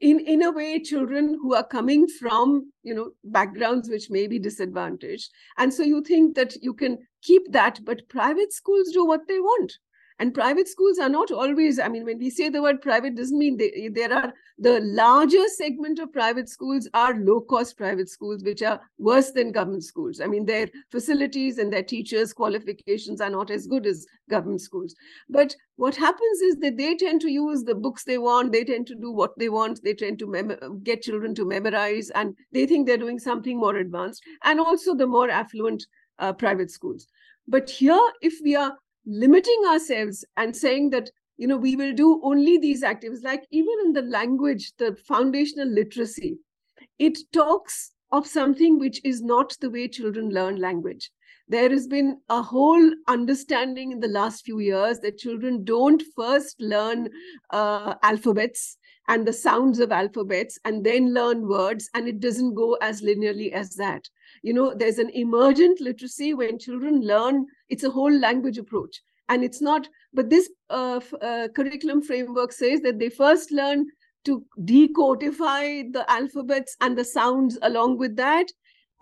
in 0.00 0.20
in 0.20 0.42
a 0.42 0.50
way 0.50 0.78
children 0.82 1.38
who 1.40 1.54
are 1.54 1.66
coming 1.66 2.06
from 2.06 2.70
you 2.82 2.94
know 2.94 3.10
backgrounds 3.24 3.88
which 3.88 4.10
may 4.10 4.26
be 4.26 4.38
disadvantaged. 4.38 5.30
And 5.56 5.72
so 5.72 5.82
you 5.82 6.02
think 6.02 6.34
that 6.36 6.56
you 6.62 6.74
can 6.74 6.98
keep 7.22 7.50
that 7.52 7.80
but 7.84 8.08
private 8.08 8.52
schools 8.52 8.90
do 8.92 9.04
what 9.04 9.26
they 9.26 9.40
want 9.40 9.72
and 10.18 10.32
private 10.32 10.66
schools 10.66 10.98
are 10.98 11.10
not 11.10 11.30
always, 11.30 11.78
I 11.78 11.88
mean, 11.88 12.04
when 12.04 12.18
we 12.18 12.30
say 12.30 12.48
the 12.48 12.62
word 12.62 12.80
private, 12.80 13.16
doesn't 13.16 13.38
mean 13.38 13.58
they, 13.58 13.90
there 13.92 14.12
are 14.12 14.32
the 14.58 14.80
larger 14.80 15.46
segment 15.48 15.98
of 15.98 16.12
private 16.12 16.48
schools 16.48 16.88
are 16.94 17.14
low 17.14 17.42
cost 17.42 17.76
private 17.76 18.08
schools, 18.08 18.42
which 18.42 18.62
are 18.62 18.80
worse 18.96 19.32
than 19.32 19.52
government 19.52 19.84
schools. 19.84 20.20
I 20.20 20.26
mean, 20.26 20.46
their 20.46 20.68
facilities 20.90 21.58
and 21.58 21.70
their 21.70 21.82
teachers' 21.82 22.32
qualifications 22.32 23.20
are 23.20 23.28
not 23.28 23.50
as 23.50 23.66
good 23.66 23.84
as 23.84 24.06
government 24.30 24.62
schools. 24.62 24.94
But 25.28 25.54
what 25.76 25.94
happens 25.94 26.40
is 26.40 26.56
that 26.56 26.78
they 26.78 26.96
tend 26.96 27.20
to 27.20 27.30
use 27.30 27.64
the 27.64 27.74
books 27.74 28.04
they 28.04 28.16
want, 28.16 28.52
they 28.52 28.64
tend 28.64 28.86
to 28.86 28.94
do 28.94 29.10
what 29.10 29.38
they 29.38 29.50
want, 29.50 29.80
they 29.84 29.92
tend 29.92 30.18
to 30.20 30.26
mem- 30.26 30.80
get 30.82 31.02
children 31.02 31.34
to 31.34 31.44
memorize, 31.44 32.08
and 32.10 32.34
they 32.52 32.64
think 32.64 32.86
they're 32.86 32.96
doing 32.96 33.18
something 33.18 33.58
more 33.58 33.76
advanced, 33.76 34.22
and 34.44 34.60
also 34.60 34.94
the 34.94 35.06
more 35.06 35.28
affluent 35.28 35.84
uh, 36.18 36.32
private 36.32 36.70
schools. 36.70 37.06
But 37.46 37.68
here, 37.68 38.00
if 38.22 38.34
we 38.42 38.56
are 38.56 38.76
limiting 39.06 39.62
ourselves 39.68 40.24
and 40.36 40.54
saying 40.54 40.90
that 40.90 41.10
you 41.36 41.46
know 41.46 41.56
we 41.56 41.76
will 41.76 41.92
do 41.92 42.20
only 42.24 42.58
these 42.58 42.82
activities 42.82 43.22
like 43.22 43.46
even 43.50 43.74
in 43.84 43.92
the 43.92 44.02
language 44.02 44.72
the 44.78 44.96
foundational 45.06 45.68
literacy 45.68 46.38
it 46.98 47.18
talks 47.32 47.92
of 48.12 48.26
something 48.26 48.78
which 48.78 49.04
is 49.04 49.22
not 49.22 49.56
the 49.60 49.70
way 49.70 49.88
children 49.88 50.30
learn 50.30 50.56
language. 50.56 51.10
There 51.48 51.70
has 51.70 51.86
been 51.86 52.18
a 52.28 52.42
whole 52.42 52.90
understanding 53.06 53.92
in 53.92 54.00
the 54.00 54.08
last 54.08 54.44
few 54.44 54.58
years 54.58 54.98
that 55.00 55.18
children 55.18 55.64
don't 55.64 56.02
first 56.16 56.60
learn 56.60 57.08
uh, 57.50 57.94
alphabets 58.02 58.78
and 59.08 59.26
the 59.26 59.32
sounds 59.32 59.78
of 59.78 59.92
alphabets 59.92 60.58
and 60.64 60.84
then 60.84 61.14
learn 61.14 61.46
words 61.46 61.88
and 61.94 62.08
it 62.08 62.18
doesn't 62.18 62.54
go 62.54 62.74
as 62.74 63.00
linearly 63.02 63.52
as 63.52 63.70
that. 63.76 64.08
You 64.42 64.54
know 64.54 64.74
there's 64.74 64.98
an 64.98 65.10
emergent 65.10 65.80
literacy 65.80 66.34
when 66.34 66.58
children 66.58 67.02
learn 67.02 67.46
it's 67.68 67.84
a 67.84 67.90
whole 67.90 68.12
language 68.12 68.58
approach 68.58 69.00
and 69.28 69.44
it's 69.44 69.60
not 69.60 69.88
but 70.12 70.30
this 70.30 70.50
uh, 70.70 71.00
uh, 71.20 71.48
curriculum 71.54 72.02
framework 72.02 72.52
says 72.52 72.80
that 72.80 72.98
they 72.98 73.08
first 73.08 73.50
learn 73.50 73.86
to 74.24 74.44
decodify 74.60 75.92
the 75.92 76.04
alphabets 76.10 76.76
and 76.80 76.96
the 76.96 77.04
sounds 77.04 77.58
along 77.62 77.96
with 77.96 78.16
that 78.16 78.46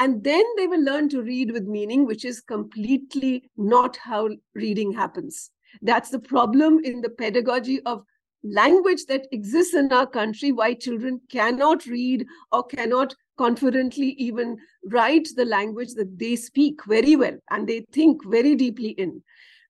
and 0.01 0.25
then 0.25 0.45
they 0.57 0.67
will 0.67 0.83
learn 0.83 1.09
to 1.09 1.23
read 1.23 1.51
with 1.51 1.65
meaning 1.65 2.05
which 2.07 2.25
is 2.25 2.41
completely 2.41 3.51
not 3.57 3.97
how 3.97 4.29
reading 4.55 4.93
happens 4.93 5.51
that's 5.83 6.11
the 6.11 6.19
problem 6.19 6.81
in 6.85 7.01
the 7.01 7.11
pedagogy 7.11 7.81
of 7.83 8.05
language 8.45 9.07
that 9.07 9.27
exists 9.33 9.75
in 9.75 9.91
our 9.93 10.07
country 10.07 10.53
why 10.53 10.75
children 10.75 11.21
cannot 11.31 11.87
read 11.87 12.27
or 12.53 12.63
cannot 12.63 13.15
confidently 13.39 14.09
even 14.19 14.57
write 14.91 15.29
the 15.37 15.45
language 15.45 15.95
that 15.95 16.19
they 16.19 16.37
speak 16.37 16.85
very 16.87 17.17
well 17.17 17.37
and 17.51 17.67
they 17.67 17.85
think 17.93 18.25
very 18.27 18.55
deeply 18.55 18.91
in. 18.91 19.23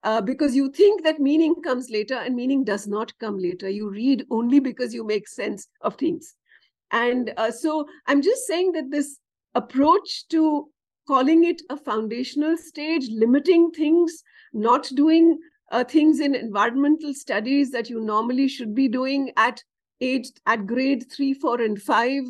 Uh, 0.04 0.20
because 0.20 0.54
you 0.54 0.70
think 0.70 1.02
that 1.02 1.18
meaning 1.18 1.54
comes 1.62 1.88
later 1.88 2.14
and 2.14 2.36
meaning 2.36 2.62
does 2.62 2.86
not 2.86 3.18
come 3.18 3.38
later. 3.38 3.70
You 3.70 3.88
read 3.88 4.26
only 4.30 4.60
because 4.60 4.92
you 4.92 5.02
make 5.02 5.26
sense 5.26 5.66
of 5.80 5.94
things. 5.94 6.34
And 6.92 7.32
uh, 7.38 7.50
so 7.50 7.86
I'm 8.06 8.20
just 8.20 8.46
saying 8.46 8.72
that 8.72 8.90
this 8.90 9.18
approach 9.54 10.28
to 10.28 10.68
calling 11.08 11.44
it 11.44 11.62
a 11.70 11.76
foundational 11.78 12.58
stage, 12.58 13.08
limiting 13.10 13.70
things, 13.70 14.22
not 14.52 14.90
doing 14.94 15.38
uh, 15.72 15.84
things 15.84 16.20
in 16.20 16.34
environmental 16.34 17.14
studies 17.14 17.70
that 17.70 17.88
you 17.88 18.00
normally 18.00 18.46
should 18.46 18.74
be 18.74 18.88
doing 18.88 19.32
at 19.38 19.62
age 20.00 20.28
at 20.46 20.66
grade 20.66 21.10
three, 21.10 21.32
four, 21.32 21.62
and 21.62 21.80
five, 21.80 22.24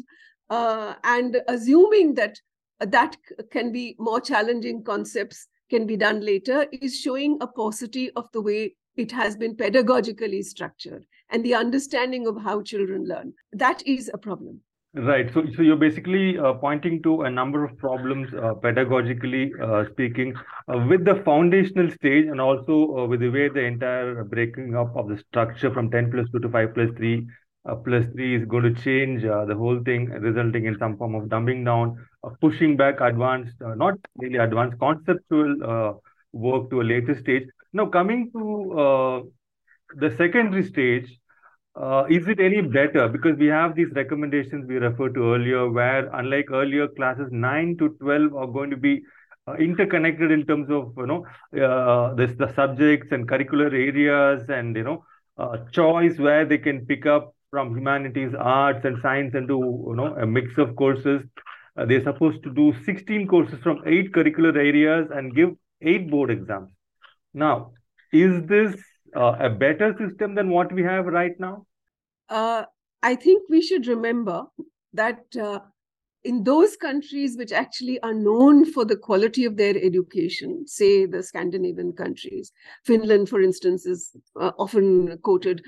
uh, 0.49 0.95
and 1.03 1.43
assuming 1.49 2.15
that 2.15 2.39
that 2.79 3.17
can 3.51 3.73
be 3.73 3.97
more 3.99 4.21
challenging 4.21 4.85
concepts 4.85 5.49
can 5.71 5.87
be 5.87 5.97
done 5.97 6.21
later 6.21 6.67
is 6.73 6.99
showing 6.99 7.39
a 7.41 7.47
paucity 7.47 8.11
of 8.13 8.31
the 8.33 8.41
way 8.41 8.75
it 8.97 9.11
has 9.11 9.37
been 9.37 9.57
pedagogically 9.57 10.43
structured 10.43 11.05
and 11.31 11.45
the 11.45 11.55
understanding 11.55 12.27
of 12.27 12.41
how 12.41 12.63
children 12.63 13.07
learn. 13.07 13.33
That 13.53 13.87
is 13.87 14.11
a 14.13 14.19
problem. 14.19 14.61
Right. 14.97 15.29
So, 15.35 15.43
so 15.57 15.63
you're 15.63 15.75
basically 15.75 16.39
uh, 16.39 16.53
pointing 16.53 17.03
to 17.03 17.23
a 17.23 17.31
number 17.31 17.65
of 17.65 17.77
problems, 17.79 18.33
uh, 18.33 18.55
pedagogically 18.55 19.51
uh, 19.61 19.91
speaking, 19.91 20.37
uh, 20.73 20.87
with 20.89 21.05
the 21.05 21.21
foundational 21.25 21.91
stage 21.91 22.27
and 22.27 22.41
also 22.41 22.99
uh, 22.99 23.07
with 23.07 23.19
the 23.19 23.29
way 23.29 23.49
the 23.49 23.65
entire 23.65 24.23
breaking 24.23 24.77
up 24.77 24.97
of 24.97 25.09
the 25.09 25.19
structure 25.19 25.73
from 25.75 25.91
10 25.91 26.13
plus 26.13 26.29
2 26.31 26.39
to 26.39 26.49
5 26.49 26.75
plus 26.75 26.91
3 26.97 27.27
uh, 27.67 27.75
plus 27.75 28.05
3 28.13 28.37
is 28.37 28.45
going 28.45 28.75
to 28.75 28.83
change 28.83 29.25
uh, 29.25 29.45
the 29.45 29.55
whole 29.55 29.81
thing, 29.85 30.07
resulting 30.11 30.67
in 30.67 30.79
some 30.79 30.97
form 30.97 31.15
of 31.15 31.25
dumbing 31.25 31.65
down, 31.65 32.07
uh, 32.23 32.31
pushing 32.41 32.77
back 32.77 33.01
advanced, 33.01 33.55
uh, 33.63 33.75
not 33.75 33.95
really 34.19 34.37
advanced, 34.37 34.79
conceptual 34.79 35.57
uh, 35.65 35.93
work 36.33 36.71
to 36.71 36.81
a 36.81 36.85
later 36.85 37.19
stage. 37.19 37.49
Now, 37.73 37.87
coming 37.87 38.31
to 38.33 38.79
uh, 38.79 39.23
the 39.97 40.15
secondary 40.17 40.65
stage, 40.65 41.19
is 42.09 42.29
it 42.29 42.39
any 42.39 42.61
better? 42.61 43.09
Because 43.09 43.37
we 43.37 43.47
have 43.47 43.75
these 43.75 43.91
recommendations 43.95 44.67
we 44.69 44.77
referred 44.77 45.15
to 45.15 45.35
earlier, 45.35 45.69
where 45.69 46.09
unlike 46.15 46.51
earlier, 46.53 46.87
classes 46.87 47.29
9 47.33 47.77
to 47.79 47.89
12 48.01 48.35
are 48.35 48.47
going 48.47 48.71
to 48.71 48.77
be 48.77 49.03
interconnected 49.59 50.31
in 50.31 50.47
terms 50.47 50.71
of 50.71 50.95
you 50.97 51.07
know 51.07 52.15
this 52.17 52.31
the 52.39 52.51
subjects 52.55 53.13
and 53.13 53.29
curricular 53.29 53.67
areas 53.67 54.49
and 54.49 54.75
you 54.77 54.85
know 54.85 55.05
uh, 55.37 55.59
choice 55.73 56.17
where 56.19 56.45
they 56.45 56.59
can 56.59 56.87
pick 56.87 57.07
up 57.07 57.35
from 57.55 57.73
humanities, 57.77 58.33
arts, 58.37 58.85
and 58.85 59.01
science 59.01 59.33
and 59.35 59.47
do 59.47 59.59
you 59.89 59.95
know 59.95 60.07
a 60.23 60.27
mix 60.27 60.59
of 60.59 60.75
courses. 60.75 61.21
Uh, 61.77 61.85
they're 61.87 62.03
supposed 62.03 62.43
to 62.43 62.51
do 62.53 62.73
16 62.85 63.29
courses 63.29 63.61
from 63.63 63.81
eight 63.87 64.11
curricular 64.17 64.57
areas 64.57 65.07
and 65.15 65.37
give 65.37 65.51
eight 65.83 66.11
board 66.11 66.33
exams. 66.33 66.71
Now, 67.33 67.71
is 68.13 68.43
this 68.49 68.75
uh, 69.17 69.37
a 69.39 69.51
better 69.51 69.95
system 70.01 70.35
than 70.35 70.51
what 70.51 70.73
we 70.73 70.83
have 70.83 71.07
right 71.07 71.39
now? 71.39 71.65
Uh, 72.29 72.65
I 73.05 73.15
think 73.15 73.49
we 73.49 73.63
should 73.63 73.87
remember 73.87 74.43
that 74.93 75.25
uh, 75.41 75.61
in 76.25 76.43
those 76.43 76.77
countries 76.77 77.37
which 77.37 77.53
actually 77.53 78.01
are 78.01 78.15
known 78.15 78.65
for 78.73 78.85
the 78.85 78.97
quality 78.97 79.45
of 79.45 79.57
their 79.57 79.77
education, 79.77 80.67
say 80.67 81.07
the 81.07 81.23
Scandinavian 81.23 81.93
countries, 81.93 82.51
Finland, 82.85 83.29
for 83.29 83.41
instance, 83.41 83.87
is 83.87 84.11
uh, 84.41 84.53
often 84.59 85.19
quoted 85.19 85.63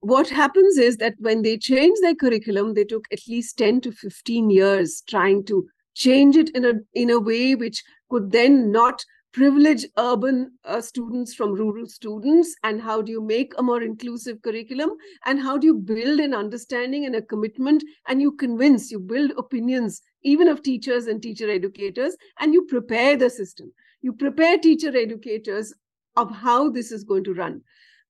what 0.00 0.28
happens 0.28 0.78
is 0.78 0.96
that 0.96 1.14
when 1.18 1.42
they 1.42 1.58
change 1.58 1.98
their 2.00 2.14
curriculum, 2.14 2.74
they 2.74 2.84
took 2.84 3.04
at 3.12 3.20
least 3.28 3.58
10 3.58 3.82
to 3.82 3.92
15 3.92 4.50
years 4.50 5.02
trying 5.08 5.44
to 5.44 5.68
change 5.94 6.36
it 6.36 6.50
in 6.50 6.64
a 6.64 6.72
in 6.94 7.10
a 7.10 7.18
way 7.18 7.54
which 7.54 7.82
could 8.08 8.30
then 8.30 8.72
not 8.72 9.04
privilege 9.32 9.84
urban 9.96 10.50
uh, 10.64 10.80
students 10.80 11.34
from 11.34 11.52
rural 11.52 11.86
students. 11.86 12.54
And 12.64 12.80
how 12.80 13.00
do 13.02 13.12
you 13.12 13.22
make 13.22 13.52
a 13.58 13.62
more 13.62 13.82
inclusive 13.82 14.42
curriculum? 14.42 14.90
And 15.24 15.40
how 15.40 15.56
do 15.56 15.66
you 15.66 15.74
build 15.74 16.18
an 16.20 16.34
understanding 16.34 17.06
and 17.06 17.14
a 17.14 17.22
commitment? 17.22 17.84
And 18.08 18.20
you 18.20 18.32
convince 18.32 18.90
you 18.90 18.98
build 18.98 19.32
opinions 19.36 20.02
even 20.22 20.48
of 20.48 20.62
teachers 20.62 21.06
and 21.06 21.22
teacher 21.22 21.50
educators 21.50 22.16
and 22.40 22.52
you 22.52 22.66
prepare 22.66 23.16
the 23.16 23.30
system. 23.30 23.72
You 24.02 24.12
prepare 24.12 24.58
teacher 24.58 24.96
educators 24.96 25.72
of 26.16 26.30
how 26.34 26.70
this 26.70 26.90
is 26.90 27.04
going 27.04 27.24
to 27.24 27.34
run. 27.34 27.62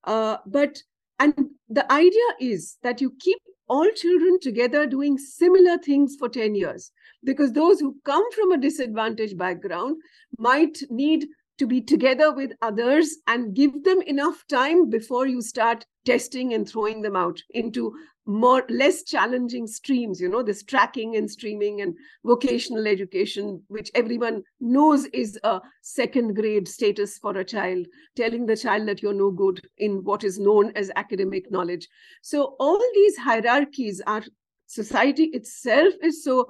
Uh, 0.05 0.38
but 0.46 0.83
and 1.20 1.35
the 1.68 1.90
idea 1.92 2.30
is 2.40 2.78
that 2.83 3.00
you 3.00 3.12
keep 3.20 3.38
all 3.68 3.88
children 3.94 4.40
together 4.40 4.87
doing 4.87 5.16
similar 5.16 5.78
things 5.78 6.16
for 6.18 6.28
10 6.28 6.56
years. 6.56 6.90
Because 7.22 7.52
those 7.52 7.78
who 7.78 7.94
come 8.04 8.24
from 8.33 8.50
a 8.50 8.59
disadvantaged 8.59 9.38
background 9.38 9.96
might 10.38 10.78
need 10.88 11.28
to 11.59 11.66
be 11.66 11.80
together 11.80 12.33
with 12.33 12.52
others 12.62 13.18
and 13.26 13.54
give 13.54 13.85
them 13.85 14.00
enough 14.02 14.44
time 14.48 14.88
before 14.88 15.26
you 15.26 15.42
start 15.42 15.85
testing 16.04 16.54
and 16.54 16.68
throwing 16.68 17.02
them 17.02 17.16
out 17.16 17.40
into 17.50 17.92
more 18.26 18.64
less 18.68 19.02
challenging 19.02 19.66
streams 19.66 20.20
you 20.20 20.28
know 20.28 20.42
this 20.42 20.62
tracking 20.62 21.16
and 21.16 21.30
streaming 21.30 21.80
and 21.80 21.94
vocational 22.24 22.86
education 22.86 23.60
which 23.68 23.90
everyone 23.94 24.42
knows 24.60 25.06
is 25.06 25.38
a 25.42 25.60
second 25.82 26.34
grade 26.34 26.68
status 26.68 27.18
for 27.18 27.36
a 27.38 27.44
child 27.44 27.86
telling 28.16 28.46
the 28.46 28.56
child 28.56 28.86
that 28.86 29.02
you're 29.02 29.14
no 29.14 29.30
good 29.30 29.60
in 29.78 30.04
what 30.04 30.22
is 30.22 30.38
known 30.38 30.70
as 30.76 30.90
academic 30.96 31.50
knowledge. 31.50 31.88
So 32.22 32.56
all 32.60 32.80
these 32.94 33.16
hierarchies 33.16 34.00
are 34.06 34.22
society 34.66 35.24
itself 35.32 35.94
is 36.02 36.22
so 36.22 36.46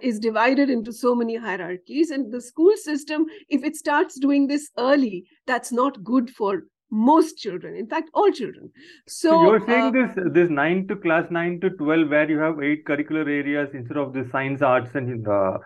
is 0.00 0.20
divided 0.20 0.70
into 0.70 0.92
so 0.92 1.14
many 1.14 1.36
hierarchies 1.36 2.10
and 2.10 2.32
the 2.32 2.40
school 2.40 2.72
system 2.76 3.26
if 3.48 3.64
it 3.64 3.74
starts 3.76 4.18
doing 4.18 4.46
this 4.46 4.70
early 4.78 5.24
that's 5.46 5.72
not 5.72 6.04
good 6.04 6.30
for 6.30 6.62
most 6.92 7.38
children 7.38 7.74
in 7.74 7.86
fact 7.86 8.10
all 8.12 8.30
children. 8.30 8.70
So, 9.08 9.30
so 9.30 9.42
you're 9.44 9.66
saying 9.66 9.86
uh, 9.86 9.90
this 9.90 10.32
this 10.34 10.50
9 10.50 10.88
to 10.88 10.96
class 10.96 11.24
9 11.30 11.60
to 11.60 11.70
12 11.70 12.08
where 12.10 12.30
you 12.30 12.38
have 12.38 12.62
eight 12.62 12.84
curricular 12.84 13.26
areas 13.26 13.70
instead 13.72 13.96
of 13.96 14.12
the 14.12 14.28
science 14.30 14.60
arts 14.60 14.90
and 14.94 15.24
the 15.24 15.58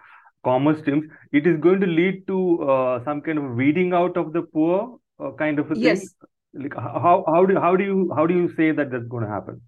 commerce 0.45 0.79
streams 0.79 1.11
it 1.33 1.47
is 1.47 1.59
going 1.59 1.81
to 1.81 1.87
lead 1.87 2.25
to 2.29 2.62
uh, 2.62 3.05
some 3.05 3.21
kind 3.21 3.39
of 3.39 3.57
weeding 3.57 3.93
out 3.93 4.17
of 4.17 4.33
the 4.33 4.43
poor 4.43 4.99
uh, 5.19 5.33
kind 5.33 5.59
of 5.59 5.71
a 5.73 5.77
yes. 5.77 6.01
thing 6.01 6.65
like 6.65 6.77
how 6.77 7.25
how 7.27 7.45
do 7.45 7.59
how 7.61 7.75
do 7.77 7.85
you 7.85 8.11
how 8.15 8.27
do 8.27 8.35
you 8.35 8.49
say 8.55 8.71
that 8.71 8.91
that's 8.91 9.09
going 9.09 9.25
to 9.25 9.31
happen? 9.31 9.61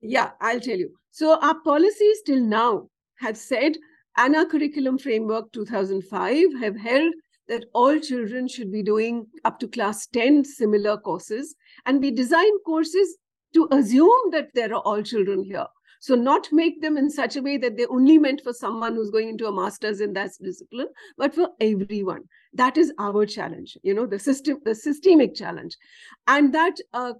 Yeah 0.00 0.30
i'll 0.40 0.60
tell 0.60 0.76
you. 0.76 0.90
So 1.10 1.38
our 1.40 1.58
policies 1.60 2.22
till 2.26 2.40
now 2.40 2.88
have 3.20 3.38
said 3.38 3.78
and 4.18 4.36
our 4.36 4.44
curriculum 4.44 4.98
framework 4.98 5.50
2005 5.52 6.60
have 6.60 6.76
held 6.76 7.14
that 7.48 7.64
all 7.72 7.98
children 7.98 8.48
should 8.48 8.72
be 8.72 8.82
doing 8.82 9.26
up 9.44 9.58
to 9.60 9.68
class 9.68 10.06
10 10.08 10.44
similar 10.44 10.96
courses. 10.96 11.54
And 11.84 12.00
we 12.00 12.10
design 12.10 12.58
courses 12.64 13.16
to 13.54 13.68
assume 13.70 14.30
that 14.32 14.48
there 14.54 14.72
are 14.74 14.80
all 14.80 15.02
children 15.02 15.44
here. 15.44 15.66
So 16.00 16.14
not 16.14 16.48
make 16.52 16.82
them 16.82 16.96
in 16.96 17.10
such 17.10 17.36
a 17.36 17.42
way 17.42 17.56
that 17.58 17.76
they're 17.76 17.90
only 17.90 18.18
meant 18.18 18.42
for 18.42 18.52
someone 18.52 18.94
who's 18.94 19.10
going 19.10 19.28
into 19.28 19.46
a 19.46 19.52
master's 19.52 20.00
in 20.00 20.12
that 20.12 20.30
discipline, 20.42 20.88
but 21.16 21.34
for 21.34 21.48
everyone. 21.60 22.24
That 22.52 22.76
is 22.76 22.92
our 22.98 23.26
challenge, 23.26 23.76
you 23.82 23.94
know, 23.94 24.06
the 24.06 24.18
system, 24.18 24.60
the 24.64 24.74
systemic 24.74 25.34
challenge. 25.34 25.76
And 26.26 26.54
that 26.54 26.76
uh, 26.92 27.14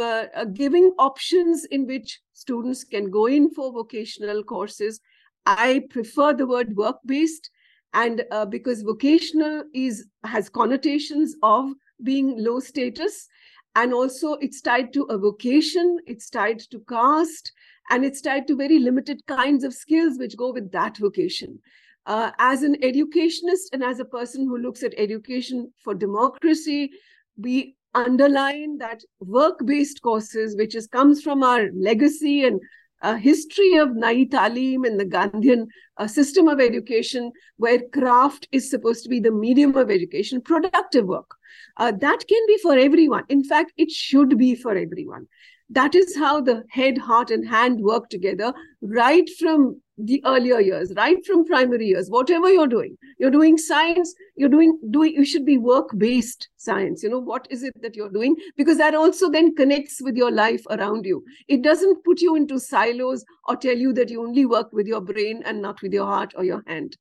uh, 0.00 0.44
giving 0.46 0.92
options 0.98 1.64
in 1.66 1.86
which 1.86 2.20
students 2.32 2.84
can 2.84 3.10
go 3.10 3.26
in 3.26 3.50
for 3.50 3.72
vocational 3.72 4.42
courses. 4.42 5.00
I 5.46 5.82
prefer 5.90 6.32
the 6.32 6.46
word 6.46 6.76
work-based 6.76 7.50
and 7.94 8.24
uh, 8.30 8.44
because 8.44 8.82
vocational 8.82 9.64
is 9.72 10.06
has 10.24 10.48
connotations 10.48 11.34
of 11.42 11.70
being 12.02 12.34
low 12.38 12.60
status 12.60 13.28
and 13.76 13.94
also 13.94 14.34
it's 14.34 14.60
tied 14.60 14.92
to 14.92 15.04
a 15.04 15.18
vocation 15.18 15.98
it's 16.06 16.28
tied 16.28 16.58
to 16.58 16.80
caste 16.88 17.52
and 17.90 18.04
it's 18.04 18.20
tied 18.20 18.46
to 18.46 18.56
very 18.56 18.78
limited 18.78 19.24
kinds 19.26 19.64
of 19.64 19.74
skills 19.74 20.18
which 20.18 20.36
go 20.36 20.52
with 20.52 20.70
that 20.72 20.96
vocation. 20.96 21.58
Uh, 22.06 22.30
as 22.38 22.62
an 22.62 22.76
educationist 22.82 23.72
and 23.72 23.82
as 23.82 23.98
a 23.98 24.04
person 24.04 24.46
who 24.46 24.58
looks 24.58 24.82
at 24.82 24.92
education 24.98 25.72
for 25.82 25.94
democracy 25.94 26.90
we 27.38 27.74
underline 27.94 28.76
that 28.76 29.00
work-based 29.20 30.02
courses 30.02 30.54
which 30.56 30.74
is 30.74 30.86
comes 30.86 31.22
from 31.22 31.42
our 31.42 31.70
legacy 31.72 32.44
and 32.44 32.60
a 33.04 33.16
history 33.18 33.76
of 33.76 33.94
Nai 33.94 34.24
Talim 34.24 34.86
and 34.86 34.98
the 34.98 35.04
Gandhian 35.04 35.66
uh, 35.98 36.06
system 36.06 36.48
of 36.48 36.60
education, 36.60 37.30
where 37.58 37.80
craft 37.92 38.48
is 38.50 38.70
supposed 38.70 39.04
to 39.04 39.10
be 39.10 39.20
the 39.20 39.30
medium 39.30 39.76
of 39.76 39.90
education, 39.90 40.40
productive 40.40 41.06
work. 41.06 41.36
Uh, 41.76 41.92
that 41.92 42.26
can 42.26 42.46
be 42.46 42.58
for 42.58 42.78
everyone. 42.78 43.24
In 43.28 43.44
fact, 43.44 43.72
it 43.76 43.90
should 43.90 44.38
be 44.38 44.54
for 44.54 44.74
everyone. 44.74 45.26
That 45.70 45.94
is 45.94 46.16
how 46.16 46.40
the 46.40 46.64
head, 46.70 46.98
heart, 46.98 47.30
and 47.30 47.46
hand 47.46 47.80
work 47.80 48.08
together, 48.08 48.52
right 48.80 49.28
from 49.38 49.80
the 49.98 50.20
earlier 50.24 50.60
years 50.60 50.92
right 50.96 51.24
from 51.24 51.44
primary 51.44 51.86
years 51.86 52.08
whatever 52.10 52.52
you're 52.52 52.66
doing 52.66 52.96
you're 53.18 53.30
doing 53.30 53.56
science 53.56 54.12
you're 54.34 54.48
doing 54.48 54.78
doing 54.90 55.14
you 55.14 55.24
should 55.24 55.46
be 55.46 55.56
work 55.56 55.90
based 55.96 56.48
science 56.56 57.02
you 57.02 57.08
know 57.08 57.20
what 57.20 57.46
is 57.50 57.62
it 57.62 57.74
that 57.82 57.94
you're 57.94 58.10
doing? 58.10 58.36
Because 58.56 58.78
that 58.78 58.94
also 58.94 59.30
then 59.30 59.54
connects 59.54 60.00
with 60.02 60.16
your 60.16 60.30
life 60.30 60.64
around 60.70 61.04
you. 61.04 61.24
It 61.48 61.62
doesn't 61.62 62.04
put 62.04 62.20
you 62.20 62.34
into 62.34 62.58
silos 62.58 63.24
or 63.48 63.56
tell 63.56 63.76
you 63.76 63.92
that 63.92 64.10
you 64.10 64.22
only 64.22 64.46
work 64.46 64.72
with 64.72 64.86
your 64.86 65.00
brain 65.00 65.42
and 65.44 65.62
not 65.62 65.82
with 65.82 65.92
your 65.92 66.06
heart 66.06 66.32
or 66.36 66.44
your 66.44 66.62
hand. 66.66 66.96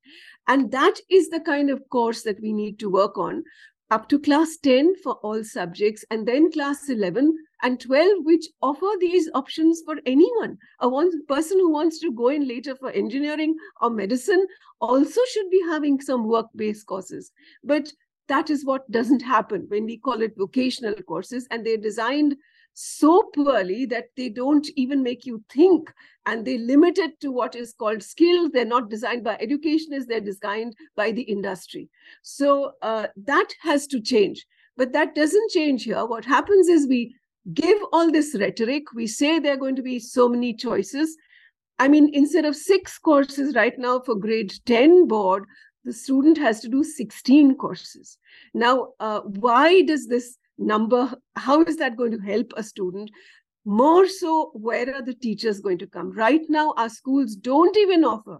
And 0.47 0.71
that 0.71 0.99
is 1.10 1.29
the 1.29 1.39
kind 1.39 1.69
of 1.69 1.82
course 1.89 2.23
that 2.23 2.41
we 2.41 2.51
need 2.51 2.77
to 2.79 2.89
work 2.89 3.17
on 3.17 3.43
up 3.93 4.10
to 4.10 4.17
class 4.17 4.58
10 4.63 4.95
for 5.03 5.13
all 5.21 5.43
subjects 5.43 6.03
and 6.10 6.27
then 6.27 6.51
class 6.51 6.89
11 6.89 7.38
and 7.62 7.79
12 7.79 8.25
which 8.25 8.47
offer 8.60 8.88
these 8.99 9.29
options 9.36 9.84
for 9.86 9.97
anyone. 10.08 10.58
A 10.79 10.89
one 10.89 11.12
person 11.27 11.60
who 11.60 11.71
wants 11.71 11.99
to 11.99 12.12
go 12.12 12.29
in 12.29 12.47
later 12.47 12.75
for 12.75 12.89
engineering 12.89 13.56
or 13.82 13.91
medicine 13.91 14.47
also 14.82 15.21
should 15.32 15.47
be 15.51 15.62
having 15.69 16.01
some 16.01 16.27
work 16.27 16.47
based 16.56 16.88
courses. 16.88 17.32
But 17.63 17.93
that 18.29 18.49
is 18.49 18.65
what 18.65 18.89
doesn't 18.89 19.21
happen 19.21 19.65
when 19.67 19.86
we 19.86 19.97
call 19.97 20.23
it 20.23 20.34
vocational 20.36 20.95
courses 20.95 21.47
and 21.51 21.63
they're 21.63 21.77
designed 21.77 22.36
so 22.73 23.29
poorly 23.36 23.86
that 23.86 24.05
they 24.17 24.29
don't 24.29 24.67
even 24.75 25.03
make 25.03 25.25
you 25.25 25.43
think 25.51 25.93
and 26.25 26.45
they 26.45 26.57
limit 26.57 26.97
it 26.97 27.19
to 27.19 27.31
what 27.31 27.55
is 27.55 27.73
called 27.73 28.01
skills. 28.01 28.49
They're 28.51 28.65
not 28.65 28.89
designed 28.89 29.23
by 29.23 29.38
educationists 29.39 30.07
they're 30.07 30.19
designed 30.19 30.75
by 30.95 31.12
the 31.12 31.21
industry. 31.21 31.89
So 32.21 32.73
uh, 32.81 33.07
that 33.25 33.47
has 33.62 33.88
to 33.88 34.01
change. 34.01 34.45
But 34.75 34.93
that 34.93 35.13
doesn't 35.13 35.51
change 35.51 35.83
here. 35.83 36.05
What 36.05 36.25
happens 36.25 36.67
is 36.67 36.88
we 36.88 37.15
give 37.53 37.77
all 37.91 38.12
this 38.12 38.36
rhetoric. 38.39 38.91
We 38.93 39.05
say 39.07 39.38
there 39.38 39.53
are 39.53 39.57
going 39.57 39.75
to 39.75 39.83
be 39.83 39.99
so 39.99 40.27
many 40.27 40.53
choices. 40.53 41.15
I 41.79 41.88
mean 41.88 42.09
instead 42.13 42.45
of 42.45 42.55
six 42.55 42.97
courses 42.97 43.55
right 43.55 43.77
now 43.77 43.99
for 43.99 44.15
grade 44.15 44.53
10 44.65 45.07
board 45.07 45.45
the 45.86 45.91
student 45.91 46.38
has 46.38 46.62
to 46.62 46.69
do 46.69 46.83
16 46.83 47.55
courses. 47.55 48.17
Now 48.53 48.89
uh, 48.99 49.21
why 49.21 49.81
does 49.81 50.07
this 50.07 50.38
number 50.57 51.13
how 51.35 51.61
is 51.63 51.77
that 51.77 51.97
going 51.97 52.11
to 52.11 52.19
help 52.19 52.53
a 52.55 52.63
student 52.63 53.09
more 53.65 54.07
so 54.07 54.51
where 54.53 54.93
are 54.93 55.01
the 55.01 55.13
teachers 55.13 55.59
going 55.59 55.77
to 55.77 55.87
come 55.87 56.11
right 56.11 56.41
now 56.49 56.73
our 56.77 56.89
schools 56.89 57.35
don't 57.35 57.77
even 57.77 58.03
offer 58.03 58.37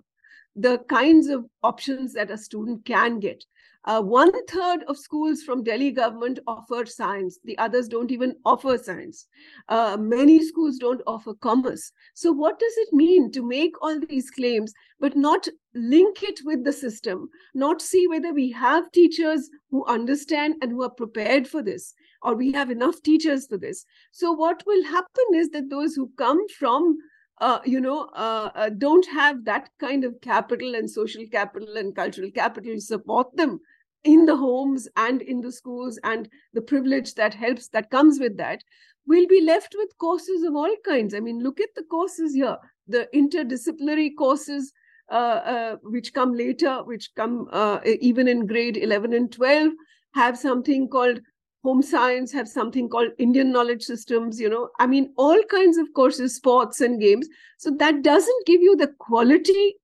the 0.56 0.78
kinds 0.90 1.28
of 1.28 1.46
options 1.64 2.14
that 2.14 2.30
a 2.30 2.38
student 2.38 2.86
can 2.86 3.20
get 3.20 3.44
uh, 3.86 4.02
one 4.02 4.32
third 4.46 4.84
of 4.88 4.98
schools 4.98 5.44
from 5.44 5.64
Delhi 5.64 5.92
government 5.92 6.40
offer 6.48 6.86
science. 6.86 7.40
The 7.44 7.58
others 7.58 7.90
don't 7.90 8.12
even 8.12 8.36
offer 8.46 8.78
science. 8.78 9.28
Uh, 9.68 9.98
many 10.00 10.42
schools 10.42 10.78
don't 10.78 11.02
offer 11.06 11.34
commerce. 11.34 11.92
So 12.14 12.32
what 12.32 12.60
does 12.60 12.74
it 12.78 12.94
mean 12.94 13.30
to 13.32 13.46
make 13.46 13.74
all 13.82 14.00
these 14.00 14.32
claims, 14.32 14.74
but 15.02 15.18
not 15.18 15.50
link 15.74 16.24
it 16.24 16.40
with 16.46 16.64
the 16.64 16.72
system, 16.72 17.30
not 17.54 17.82
see 17.82 18.08
whether 18.08 18.34
we 18.34 18.52
have 18.52 18.92
teachers 18.92 19.50
who 19.70 19.86
understand 19.86 20.56
and 20.62 20.72
who 20.72 20.84
are 20.84 20.90
prepared 20.90 21.46
for 21.46 21.62
this, 21.62 21.94
or 22.24 22.36
we 22.36 22.52
have 22.54 22.72
enough 22.72 23.02
teachers 23.04 23.48
for 23.48 23.58
this. 23.58 23.86
So 24.12 24.32
what 24.32 24.64
will 24.66 24.84
happen 24.84 25.26
is 25.36 25.50
that 25.50 25.70
those 25.70 25.94
who 25.96 26.12
come 26.18 26.48
from 26.50 26.98
uh, 27.42 27.60
you 27.66 27.82
know, 27.82 28.10
uh, 28.14 28.52
uh, 28.56 28.70
don't 28.70 29.06
have 29.08 29.44
that 29.44 29.68
kind 29.80 30.04
of 30.04 30.22
capital 30.22 30.76
and 30.76 30.90
social 30.90 31.24
capital 31.32 31.78
and 31.78 31.96
cultural 31.96 32.30
capital 32.32 32.74
to 32.74 32.80
support 32.80 33.36
them 33.36 33.60
in 34.04 34.26
the 34.26 34.36
homes 34.36 34.88
and 34.98 35.22
in 35.22 35.42
the 35.42 35.52
schools 35.52 36.00
and 36.04 36.30
the 36.54 36.62
privilege 36.62 37.16
that 37.16 37.34
helps 37.34 37.70
that 37.70 37.90
comes 37.90 38.20
with 38.20 38.38
that 38.38 38.64
we'll 39.08 39.28
be 39.28 39.42
left 39.42 39.76
with 39.78 39.98
courses 39.98 40.44
of 40.44 40.56
all 40.56 40.76
kinds 40.86 41.14
i 41.14 41.20
mean 41.20 41.42
look 41.42 41.60
at 41.60 41.74
the 41.76 41.84
courses 41.84 42.34
here 42.34 42.58
the 42.88 43.08
interdisciplinary 43.14 44.12
courses 44.18 44.74
uh, 45.12 45.42
uh, 45.46 45.76
which 45.84 46.14
come 46.14 46.34
later 46.34 46.84
which 46.84 47.10
come 47.16 47.48
uh, 47.52 47.80
even 48.02 48.28
in 48.28 48.46
grade 48.46 48.78
11 48.78 49.14
and 49.14 49.32
12 49.32 49.72
have 50.16 50.38
something 50.38 50.88
called 50.88 51.20
home 51.64 51.82
science 51.82 52.32
have 52.34 52.48
something 52.48 52.90
called 52.90 53.10
Indian 53.18 53.52
knowledge 53.52 53.84
systems, 53.84 54.40
you 54.40 54.50
know, 54.50 54.70
I 54.80 54.88
mean, 54.88 55.14
all 55.18 55.42
kinds 55.50 55.78
of 55.78 55.94
courses, 55.94 56.36
sports 56.36 56.82
and 56.82 57.00
games. 57.00 57.28
So 57.58 57.72
that 57.80 58.04
doesn't 58.04 58.46
give 58.46 58.62
you 58.62 58.76
the 58.76 58.94
quality 59.00 59.76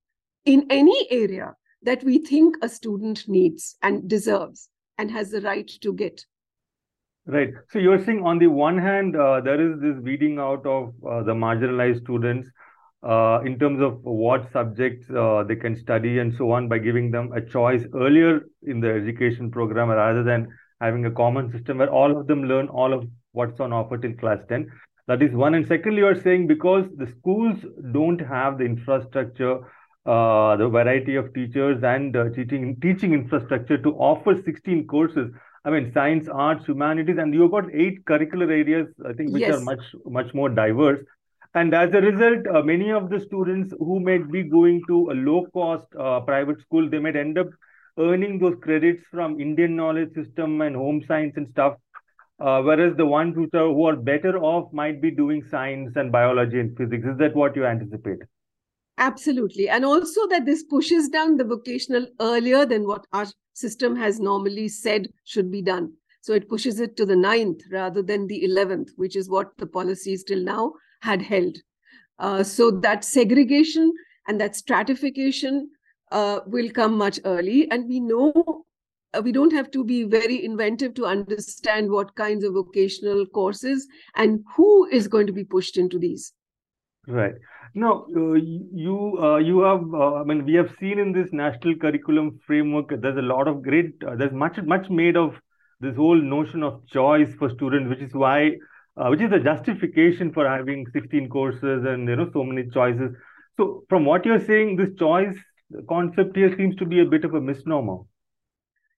in 0.44 0.66
any 0.70 1.06
area 1.10 1.54
that 1.82 2.04
we 2.04 2.18
think 2.18 2.56
a 2.62 2.68
student 2.68 3.26
needs 3.28 3.76
and 3.82 4.08
deserves 4.08 4.68
and 4.98 5.10
has 5.10 5.30
the 5.30 5.40
right 5.40 5.68
to 5.80 5.92
get. 5.94 6.24
Right. 7.26 7.52
So 7.70 7.78
you're 7.78 8.04
saying 8.04 8.22
on 8.24 8.38
the 8.38 8.48
one 8.48 8.76
hand, 8.76 9.16
uh, 9.16 9.40
there 9.40 9.60
is 9.60 9.80
this 9.80 9.96
weeding 10.02 10.38
out 10.38 10.66
of 10.66 10.92
uh, 11.06 11.22
the 11.22 11.32
marginalized 11.32 12.02
students 12.02 12.48
uh, 13.02 13.40
in 13.46 13.58
terms 13.58 13.80
of 13.80 14.02
what 14.02 14.50
subjects 14.52 15.08
uh, 15.10 15.44
they 15.44 15.56
can 15.56 15.76
study 15.76 16.18
and 16.18 16.34
so 16.36 16.50
on 16.50 16.68
by 16.68 16.78
giving 16.78 17.10
them 17.10 17.32
a 17.32 17.40
choice 17.40 17.84
earlier 17.94 18.40
in 18.66 18.80
the 18.80 18.90
education 18.90 19.50
program 19.50 19.88
rather 19.88 20.22
than 20.22 20.48
having 20.80 21.06
a 21.06 21.10
common 21.10 21.50
system 21.52 21.78
where 21.78 21.90
all 21.90 22.16
of 22.16 22.26
them 22.26 22.44
learn 22.44 22.68
all 22.68 22.92
of 22.92 23.06
what's 23.32 23.60
on 23.60 23.72
offer 23.72 23.98
till 23.98 24.12
class 24.14 24.38
10. 24.48 24.70
That 25.06 25.22
is 25.22 25.32
one. 25.32 25.54
And 25.54 25.66
secondly, 25.66 25.98
you 25.98 26.06
are 26.06 26.20
saying 26.20 26.46
because 26.46 26.86
the 26.96 27.06
schools 27.06 27.58
don't 27.92 28.20
have 28.20 28.58
the 28.58 28.64
infrastructure, 28.64 29.58
uh, 30.06 30.56
the 30.56 30.68
variety 30.68 31.16
of 31.16 31.34
teachers 31.34 31.82
and 31.82 32.16
uh, 32.16 32.30
teaching 32.30 32.76
teaching 32.80 33.12
infrastructure 33.12 33.78
to 33.78 33.90
offer 33.96 34.40
16 34.42 34.86
courses. 34.86 35.30
I 35.64 35.70
mean, 35.70 35.92
science, 35.92 36.26
arts, 36.28 36.64
humanities, 36.66 37.18
and 37.18 37.34
you've 37.34 37.50
got 37.50 37.74
eight 37.74 38.04
curricular 38.06 38.50
areas, 38.50 38.88
I 39.06 39.12
think, 39.12 39.32
which 39.32 39.42
yes. 39.42 39.56
are 39.56 39.60
much, 39.60 39.82
much 40.06 40.32
more 40.32 40.48
diverse. 40.48 41.04
And 41.54 41.74
as 41.74 41.92
a 41.92 42.00
result, 42.00 42.46
uh, 42.46 42.62
many 42.62 42.92
of 42.92 43.10
the 43.10 43.20
students 43.20 43.74
who 43.78 43.98
may 44.00 44.18
be 44.18 44.44
going 44.44 44.82
to 44.86 45.10
a 45.10 45.14
low 45.14 45.46
cost 45.52 45.86
uh, 45.98 46.20
private 46.20 46.60
school, 46.60 46.88
they 46.88 47.00
might 47.00 47.16
end 47.16 47.36
up 47.36 47.48
earning 48.00 48.38
those 48.38 48.56
credits 48.62 49.02
from 49.10 49.40
Indian 49.40 49.76
knowledge 49.76 50.12
system 50.14 50.60
and 50.62 50.74
home 50.74 51.02
science 51.06 51.34
and 51.36 51.48
stuff. 51.50 51.74
Uh, 52.40 52.62
whereas 52.62 52.96
the 52.96 53.04
ones 53.04 53.34
who 53.34 53.48
are, 53.52 53.66
who 53.66 53.86
are 53.86 53.96
better 53.96 54.38
off 54.38 54.72
might 54.72 55.02
be 55.02 55.10
doing 55.10 55.44
science 55.50 55.92
and 55.96 56.10
biology 56.10 56.58
and 56.58 56.76
physics. 56.76 57.06
Is 57.06 57.18
that 57.18 57.36
what 57.36 57.54
you 57.54 57.66
anticipate? 57.66 58.18
Absolutely. 58.96 59.68
And 59.68 59.84
also 59.84 60.26
that 60.28 60.46
this 60.46 60.62
pushes 60.62 61.08
down 61.08 61.36
the 61.36 61.44
vocational 61.44 62.06
earlier 62.20 62.64
than 62.64 62.86
what 62.86 63.06
our 63.12 63.26
system 63.52 63.94
has 63.96 64.20
normally 64.20 64.68
said 64.68 65.08
should 65.24 65.50
be 65.50 65.62
done. 65.62 65.92
So 66.22 66.34
it 66.34 66.48
pushes 66.48 66.80
it 66.80 66.96
to 66.96 67.06
the 67.06 67.16
ninth 67.16 67.62
rather 67.70 68.02
than 68.02 68.26
the 68.26 68.42
11th, 68.46 68.90
which 68.96 69.16
is 69.16 69.28
what 69.28 69.56
the 69.58 69.66
policies 69.66 70.24
till 70.24 70.42
now 70.42 70.72
had 71.00 71.22
held. 71.22 71.56
Uh, 72.18 72.42
so 72.42 72.70
that 72.70 73.04
segregation 73.04 73.92
and 74.28 74.40
that 74.40 74.54
stratification 74.54 75.70
uh, 76.10 76.40
will 76.46 76.70
come 76.70 76.96
much 76.96 77.20
early. 77.24 77.70
And 77.70 77.88
we 77.88 78.00
know 78.00 78.64
uh, 79.12 79.20
we 79.22 79.32
don't 79.32 79.52
have 79.52 79.70
to 79.72 79.84
be 79.84 80.04
very 80.04 80.44
inventive 80.44 80.94
to 80.94 81.06
understand 81.06 81.90
what 81.90 82.14
kinds 82.14 82.44
of 82.44 82.54
vocational 82.54 83.26
courses 83.26 83.86
and 84.14 84.44
who 84.56 84.86
is 84.86 85.08
going 85.08 85.26
to 85.26 85.32
be 85.32 85.44
pushed 85.44 85.76
into 85.76 85.98
these. 85.98 86.32
Right. 87.06 87.34
No, 87.74 88.06
uh, 88.16 88.34
you 88.34 89.16
uh, 89.22 89.36
you 89.36 89.60
have. 89.60 89.94
Uh, 89.94 90.14
I 90.14 90.24
mean, 90.24 90.44
we 90.44 90.54
have 90.54 90.74
seen 90.80 90.98
in 90.98 91.12
this 91.12 91.32
national 91.32 91.76
curriculum 91.76 92.40
framework. 92.44 92.88
There's 93.00 93.16
a 93.16 93.22
lot 93.22 93.46
of 93.46 93.62
great. 93.62 93.94
Uh, 94.06 94.16
there's 94.16 94.32
much 94.32 94.58
much 94.62 94.90
made 94.90 95.16
of 95.16 95.40
this 95.78 95.96
whole 95.96 96.20
notion 96.20 96.64
of 96.64 96.84
choice 96.88 97.32
for 97.38 97.48
students, 97.48 97.88
which 97.88 98.00
is 98.00 98.12
why, 98.12 98.56
uh, 98.96 99.08
which 99.08 99.20
is 99.20 99.30
the 99.30 99.38
justification 99.38 100.32
for 100.32 100.48
having 100.48 100.84
16 100.92 101.28
courses 101.28 101.84
and 101.84 102.08
you 102.08 102.16
know 102.16 102.28
so 102.32 102.42
many 102.42 102.68
choices. 102.70 103.14
So, 103.56 103.84
from 103.88 104.04
what 104.04 104.26
you're 104.26 104.44
saying, 104.44 104.76
this 104.76 104.90
choice 104.98 105.36
concept 105.88 106.36
here 106.36 106.54
seems 106.56 106.76
to 106.76 106.86
be 106.86 107.00
a 107.00 107.04
bit 107.04 107.24
of 107.24 107.34
a 107.34 107.40
misnomer. 107.40 107.98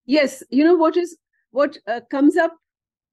Yes, 0.07 0.43
you 0.51 0.65
know 0.65 0.75
what 0.75 0.97
is 0.97 1.17
what 1.51 1.77
uh, 1.87 2.01
comes 2.11 2.37
up 2.37 2.57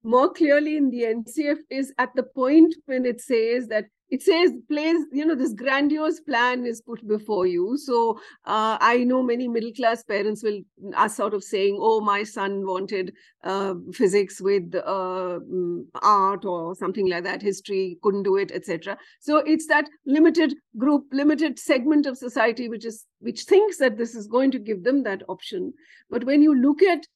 more 0.02 0.32
clearly 0.32 0.76
in 0.76 0.90
the 0.90 1.02
NCF 1.02 1.58
is 1.70 1.92
at 1.98 2.14
the 2.14 2.22
point 2.22 2.74
when 2.86 3.04
it 3.04 3.20
says 3.20 3.68
that 3.68 3.84
it 4.10 4.22
says 4.22 4.52
plays 4.68 5.04
you 5.12 5.24
know 5.24 5.34
this 5.34 5.52
grandiose 5.54 6.20
plan 6.20 6.66
is 6.66 6.80
put 6.80 7.06
before 7.06 7.46
you. 7.46 7.76
So 7.76 8.20
uh, 8.44 8.78
i 8.80 9.04
know 9.04 9.22
many 9.22 9.48
middle 9.48 9.72
class 9.72 10.02
parents 10.02 10.42
will 10.42 10.60
are 10.94 11.08
sort 11.08 11.34
of 11.34 11.44
saying 11.44 11.78
oh 11.80 12.00
my 12.00 12.22
son 12.22 12.66
wanted 12.66 13.12
uh, 13.44 13.74
physics 13.92 14.40
with 14.40 14.74
uh, 14.74 15.38
mm, 15.52 15.84
art 16.02 16.44
or 16.44 16.74
something 16.74 17.08
like 17.08 17.24
that 17.24 17.42
history 17.42 17.98
couldn't 18.02 18.22
do 18.22 18.36
it 18.36 18.52
etc 18.52 18.96
so 19.20 19.38
it's 19.38 19.66
that 19.66 19.88
limited 20.06 20.54
group 20.78 21.04
limited 21.12 21.58
segment 21.58 22.06
of 22.06 22.16
society 22.16 22.68
which 22.68 22.84
is 22.84 23.06
which 23.20 23.42
thinks 23.42 23.76
that 23.78 23.96
this 23.96 24.14
is 24.14 24.26
going 24.26 24.50
to 24.50 24.58
give 24.58 24.82
them 24.82 25.02
that 25.04 25.22
option. 25.28 25.72
But 26.08 26.24
when 26.24 26.42
you 26.42 26.54
look 26.54 26.82
at 26.82 27.06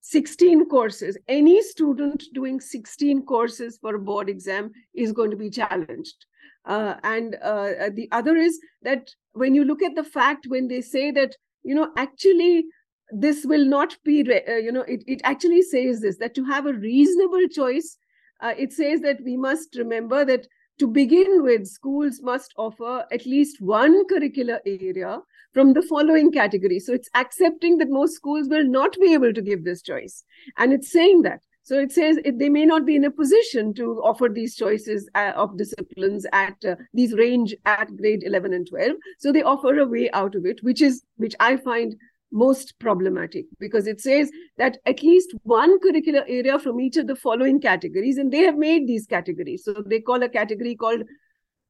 16 0.00 0.68
courses. 0.68 1.18
Any 1.28 1.62
student 1.62 2.24
doing 2.32 2.60
16 2.60 3.22
courses 3.26 3.78
for 3.80 3.94
a 3.94 3.98
board 3.98 4.28
exam 4.28 4.70
is 4.94 5.12
going 5.12 5.30
to 5.30 5.36
be 5.36 5.50
challenged. 5.50 6.26
Uh, 6.64 6.94
and 7.02 7.36
uh, 7.42 7.70
uh 7.80 7.90
the 7.94 8.08
other 8.12 8.36
is 8.36 8.58
that 8.82 9.10
when 9.32 9.54
you 9.54 9.64
look 9.64 9.82
at 9.82 9.94
the 9.94 10.04
fact 10.04 10.46
when 10.48 10.68
they 10.68 10.80
say 10.80 11.10
that, 11.10 11.36
you 11.62 11.74
know, 11.74 11.90
actually 11.96 12.64
this 13.10 13.44
will 13.44 13.64
not 13.64 13.96
be, 14.04 14.20
uh, 14.20 14.56
you 14.56 14.72
know, 14.72 14.82
it, 14.82 15.02
it 15.06 15.20
actually 15.24 15.62
says 15.62 16.00
this, 16.00 16.18
that 16.18 16.34
to 16.34 16.44
have 16.44 16.66
a 16.66 16.74
reasonable 16.74 17.48
choice, 17.48 17.96
uh, 18.40 18.54
it 18.58 18.72
says 18.72 19.00
that 19.00 19.20
we 19.24 19.36
must 19.36 19.76
remember 19.76 20.24
that 20.24 20.46
to 20.78 20.86
begin 20.86 21.42
with, 21.42 21.66
schools 21.66 22.20
must 22.22 22.54
offer 22.56 23.04
at 23.12 23.26
least 23.26 23.60
one 23.60 24.06
curricular 24.06 24.58
area 24.66 25.20
from 25.52 25.72
the 25.72 25.82
following 25.82 26.30
category. 26.30 26.78
So 26.78 26.92
it's 26.92 27.10
accepting 27.14 27.78
that 27.78 27.90
most 27.90 28.14
schools 28.14 28.48
will 28.48 28.64
not 28.64 28.96
be 29.00 29.12
able 29.12 29.32
to 29.32 29.42
give 29.42 29.64
this 29.64 29.82
choice. 29.82 30.24
And 30.56 30.72
it's 30.72 30.92
saying 30.92 31.22
that. 31.22 31.40
So 31.68 31.78
it 31.78 31.92
says 31.92 32.18
it, 32.24 32.38
they 32.38 32.48
may 32.48 32.64
not 32.64 32.86
be 32.86 32.96
in 32.96 33.04
a 33.04 33.10
position 33.10 33.74
to 33.74 34.00
offer 34.02 34.30
these 34.32 34.56
choices 34.56 35.06
uh, 35.14 35.32
of 35.36 35.58
disciplines 35.58 36.24
at 36.32 36.56
uh, 36.64 36.76
these 36.94 37.12
range 37.12 37.54
at 37.66 37.94
grade 37.94 38.22
11 38.24 38.54
and 38.54 38.66
12. 38.66 38.92
So 39.18 39.32
they 39.32 39.42
offer 39.42 39.78
a 39.78 39.86
way 39.86 40.08
out 40.12 40.34
of 40.34 40.46
it, 40.46 40.62
which 40.62 40.80
is 40.80 41.02
which 41.16 41.34
I 41.40 41.58
find 41.58 41.94
most 42.30 42.78
problematic 42.78 43.46
because 43.58 43.86
it 43.86 44.00
says 44.00 44.30
that 44.58 44.78
at 44.86 45.02
least 45.02 45.34
one 45.42 45.78
curricular 45.80 46.24
area 46.28 46.58
from 46.58 46.80
each 46.80 46.96
of 46.96 47.06
the 47.06 47.16
following 47.16 47.60
categories, 47.60 48.18
and 48.18 48.32
they 48.32 48.40
have 48.40 48.56
made 48.56 48.86
these 48.86 49.06
categories. 49.06 49.64
So 49.64 49.82
they 49.86 50.00
call 50.00 50.22
a 50.22 50.28
category 50.28 50.74
called 50.74 51.02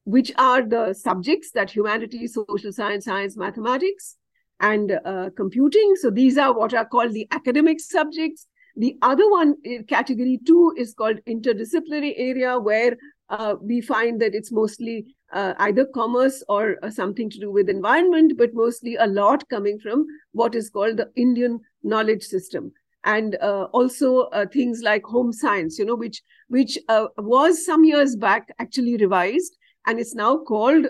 which 0.05 0.33
are 0.39 0.63
the 0.63 0.95
subjects 0.95 1.51
that 1.53 1.71
humanities, 1.71 2.33
social 2.33 2.73
science, 2.73 3.05
science, 3.05 3.37
mathematics, 3.37 4.17
and 4.59 4.99
uh, 5.05 5.29
computing. 5.37 5.97
So 5.97 6.11
these 6.11 6.39
are 6.39 6.57
what 6.57 6.73
are 6.73 6.87
called 6.87 7.13
the 7.13 7.29
academic 7.31 7.79
subjects. 7.79 8.47
The 8.77 8.97
other 9.03 9.31
one, 9.31 9.55
uh, 9.67 9.83
category 9.87 10.41
two, 10.47 10.73
is 10.79 10.95
called 10.95 11.19
interdisciplinary 11.29 12.15
area, 12.17 12.59
where 12.59 12.97
uh, 13.29 13.57
we 13.61 13.83
find 13.83 14.21
that 14.23 14.35
it's 14.35 14.51
mostly 14.51 15.15
uh, 15.33 15.55
either 15.59 15.85
commerce 15.87 16.43
or 16.49 16.77
uh, 16.83 16.91
something 16.91 17.29
to 17.31 17.39
do 17.39 17.51
with 17.51 17.69
environment, 17.69 18.35
but 18.37 18.55
mostly 18.55 18.97
a 18.97 19.07
lot 19.07 19.49
coming 19.49 19.79
from 19.79 20.07
what 20.33 20.55
is 20.55 20.71
called 20.71 20.97
the 20.97 21.11
Indian 21.17 21.61
knowledge 21.83 22.23
system. 22.23 22.73
And 23.05 23.37
uh, 23.41 23.69
also 23.73 24.23
uh, 24.33 24.47
things 24.47 24.83
like 24.83 25.05
home 25.05 25.33
science, 25.33 25.79
you 25.79 25.85
know, 25.85 25.95
which 25.95 26.23
which 26.49 26.79
uh, 26.89 27.07
was 27.19 27.65
some 27.65 27.85
years 27.85 28.17
back 28.17 28.49
actually 28.59 28.97
revised, 28.97 29.57
and 29.87 30.01
it's 30.01 30.15
now 30.15 30.39
called 30.39 30.87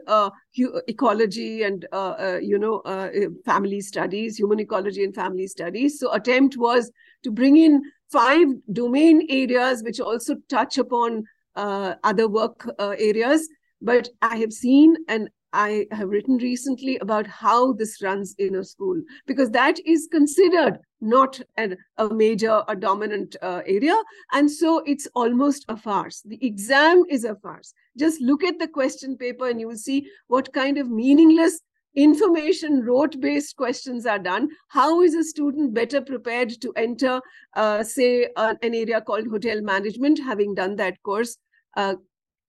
ecology 0.88 1.62
and 1.62 1.86
you 2.42 2.58
know 2.58 2.82
family 3.44 3.80
studies, 3.80 4.38
human 4.38 4.58
ecology 4.60 5.04
and 5.04 5.14
family 5.14 5.46
studies. 5.46 5.98
So 5.98 6.12
attempt 6.12 6.56
was 6.56 6.90
to 7.24 7.30
bring 7.30 7.56
in 7.56 7.82
five 8.10 8.48
domain 8.72 9.26
areas 9.28 9.82
which 9.82 10.00
also 10.00 10.36
touch 10.48 10.78
upon 10.78 11.24
uh, 11.56 11.94
other 12.04 12.28
work 12.28 12.68
uh, 12.78 12.94
areas. 12.98 13.48
But 13.80 14.08
I 14.22 14.36
have 14.36 14.52
seen 14.52 14.96
and 15.08 15.30
I 15.52 15.86
have 15.92 16.10
written 16.10 16.36
recently 16.36 16.98
about 16.98 17.26
how 17.26 17.72
this 17.72 18.02
runs 18.02 18.34
in 18.38 18.56
a 18.56 18.64
school 18.64 19.00
because 19.26 19.50
that 19.52 19.78
is 19.86 20.08
considered 20.10 20.78
not 21.00 21.40
an, 21.56 21.76
a 21.96 22.12
major, 22.12 22.62
a 22.68 22.76
dominant 22.76 23.36
uh, 23.40 23.62
area. 23.66 23.96
And 24.32 24.50
so 24.50 24.80
it's 24.80 25.08
almost 25.14 25.64
a 25.68 25.76
farce. 25.76 26.22
The 26.22 26.44
exam 26.44 27.04
is 27.08 27.24
a 27.24 27.36
farce. 27.36 27.72
Just 27.96 28.20
look 28.20 28.44
at 28.44 28.58
the 28.58 28.68
question 28.68 29.16
paper 29.16 29.48
and 29.48 29.60
you 29.60 29.68
will 29.68 29.76
see 29.76 30.06
what 30.26 30.52
kind 30.52 30.76
of 30.76 30.90
meaningless 30.90 31.60
information 31.94 32.84
rote 32.84 33.18
based 33.18 33.56
questions 33.56 34.06
are 34.06 34.18
done 34.18 34.48
how 34.68 35.00
is 35.00 35.14
a 35.14 35.24
student 35.24 35.72
better 35.72 36.00
prepared 36.00 36.50
to 36.60 36.72
enter 36.76 37.20
uh, 37.56 37.82
say 37.82 38.28
uh, 38.36 38.54
an 38.62 38.74
area 38.74 39.00
called 39.00 39.26
hotel 39.26 39.60
management 39.62 40.20
having 40.22 40.54
done 40.54 40.76
that 40.76 41.02
course 41.02 41.38
uh, 41.76 41.94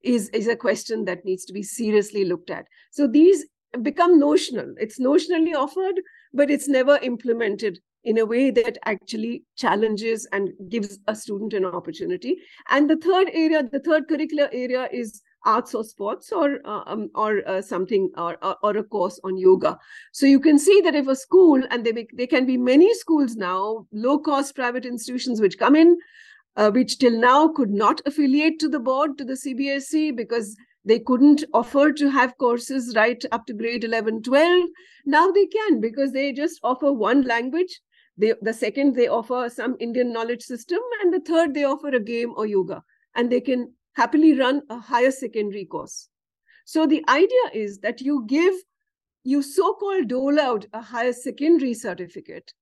is 0.04 0.30
is 0.30 0.48
a 0.48 0.56
question 0.56 1.06
that 1.06 1.26
needs 1.26 1.46
to 1.46 1.54
be 1.54 1.64
seriously 1.64 2.26
looked 2.26 2.50
at. 2.50 2.66
So 2.92 3.08
these 3.08 3.46
become 3.82 4.20
notional. 4.20 4.74
It's 4.78 5.00
notionally 5.00 5.56
offered 5.56 6.02
but 6.34 6.52
it's 6.52 6.68
never 6.68 6.98
implemented 6.98 7.80
in 8.04 8.18
a 8.18 8.26
way 8.26 8.50
that 8.50 8.78
actually 8.86 9.44
challenges 9.58 10.28
and 10.32 10.52
gives 10.70 11.00
a 11.08 11.16
student 11.16 11.54
an 11.54 11.66
opportunity. 11.66 12.38
And 12.70 12.90
the 12.90 12.98
third 12.98 13.28
area 13.34 13.64
the 13.64 13.80
third 13.80 14.08
curricular 14.08 14.50
area 14.52 14.88
is 14.92 15.22
arts 15.46 15.74
or 15.74 15.84
sports 15.84 16.32
or 16.32 16.60
uh, 16.66 16.84
um, 16.86 17.10
or 17.16 17.48
uh, 17.48 17.62
something 17.62 18.10
or, 18.18 18.38
or, 18.44 18.56
or 18.62 18.78
a 18.78 18.84
course 18.84 19.20
on 19.24 19.38
yoga. 19.38 19.78
So 20.12 20.26
you 20.26 20.40
can 20.40 20.60
see 20.60 20.82
that 20.82 20.96
if 20.96 21.08
a 21.08 21.16
school 21.16 21.62
and 21.70 21.86
they 21.86 22.08
there 22.14 22.28
can 22.28 22.46
be 22.46 22.58
many 22.58 22.94
schools 22.94 23.36
now 23.36 23.88
low 23.92 24.20
cost 24.20 24.56
private 24.56 24.86
institutions 24.86 25.42
which 25.42 25.58
come 25.58 25.76
in 25.76 25.98
uh, 26.56 26.72
which 26.72 26.98
till 27.00 27.20
now 27.20 27.48
could 27.48 27.72
not 27.72 28.02
affiliate 28.06 28.60
to 28.60 28.70
the 28.70 28.80
board, 28.80 29.18
to 29.18 29.26
the 29.26 29.34
CBSE, 29.34 30.16
because 30.16 30.56
they 30.86 31.00
couldn't 31.00 31.44
offer 31.54 31.92
to 31.92 32.10
have 32.10 32.38
courses 32.38 32.96
right 32.96 33.24
up 33.32 33.46
to 33.46 33.54
grade 33.54 33.84
11, 33.84 34.24
12. 34.24 34.70
Now 35.06 35.30
they 35.32 35.46
can 35.46 35.82
because 35.82 36.12
they 36.12 36.32
just 36.32 36.60
offer 36.64 36.92
one 36.92 37.24
language. 37.24 37.80
They, 38.18 38.34
the 38.42 38.54
second, 38.54 38.96
they 38.96 39.08
offer 39.08 39.50
some 39.50 39.76
Indian 39.80 40.12
knowledge 40.12 40.42
system. 40.42 40.80
And 41.02 41.14
the 41.14 41.20
third, 41.20 41.54
they 41.54 41.64
offer 41.64 41.90
a 41.90 42.00
game 42.00 42.34
or 42.36 42.46
yoga. 42.46 42.84
And 43.16 43.32
they 43.32 43.42
can 43.42 43.74
happily 43.96 44.38
run 44.38 44.62
a 44.70 44.80
higher 44.80 45.12
secondary 45.12 45.66
course. 45.66 46.10
So 46.66 46.86
the 46.86 47.04
idea 47.10 47.46
is 47.54 47.80
that 47.80 48.02
you 48.02 48.26
give, 48.28 48.54
you 49.24 49.42
so 49.42 49.74
called 49.74 50.08
dole 50.08 50.40
out 50.40 50.66
a 50.74 50.82
higher 50.82 51.14
secondary 51.14 51.74
certificate 51.74 52.54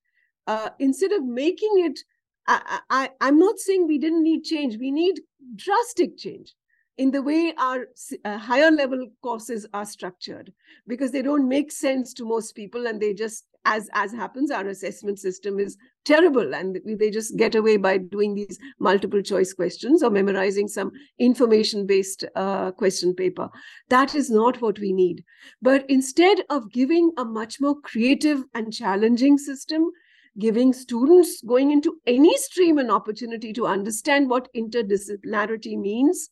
uh, 0.47 0.69
instead 0.80 1.12
of 1.12 1.23
making 1.23 1.73
it. 1.78 2.00
I, 2.47 2.79
I, 2.89 3.10
I'm 3.21 3.38
not 3.38 3.60
saying 3.60 3.88
we 3.88 3.97
didn't 3.97 4.23
need 4.23 4.43
change, 4.43 4.77
we 4.77 4.91
need 4.91 5.19
drastic 5.55 6.17
change 6.17 6.53
in 6.97 7.12
the 7.12 7.21
way 7.21 7.53
our 7.57 7.88
uh, 8.25 8.38
higher 8.38 8.71
level 8.71 9.07
courses 9.21 9.67
are 9.73 9.86
structured 9.86 10.51
because 10.88 11.12
they 11.12 11.21
don't 11.21 11.47
make 11.47 11.71
sense 11.71 12.13
to 12.15 12.25
most 12.25 12.53
people 12.53 12.88
and 12.88 12.99
they 12.99 13.13
just 13.13 13.45
as 13.65 13.89
as 13.93 14.13
happens 14.13 14.49
our 14.49 14.67
assessment 14.67 15.19
system 15.19 15.60
is 15.60 15.77
terrible 16.05 16.55
and 16.55 16.79
they 16.86 17.12
just 17.12 17.36
get 17.38 17.53
away 17.53 17.75
by 17.75 17.97
doing 17.97 18.33
these 18.33 18.57
multiple 18.79 19.21
choice 19.21 19.53
questions 19.53 20.01
or 20.01 20.10
memorizing 20.10 20.67
some 20.67 20.91
information 21.19 21.86
based 21.86 22.23
uh, 22.36 22.71
question 22.71 23.13
paper. 23.13 23.49
That 23.89 24.15
is 24.15 24.29
not 24.29 24.62
what 24.62 24.79
we 24.79 24.93
need. 24.93 25.23
But 25.62 25.86
instead 25.89 26.43
of 26.49 26.71
giving 26.71 27.12
a 27.17 27.25
much 27.25 27.60
more 27.60 27.79
creative 27.81 28.43
and 28.53 28.73
challenging 28.73 29.38
system 29.38 29.91
giving 30.39 30.71
students 30.73 31.41
going 31.41 31.71
into 31.71 32.00
any 32.06 32.36
stream 32.38 32.78
an 32.78 32.91
opportunity 32.91 33.52
to 33.54 33.65
understand 33.65 34.30
what 34.30 34.47
interdisciplinarity 34.56 35.78
means 35.78 36.30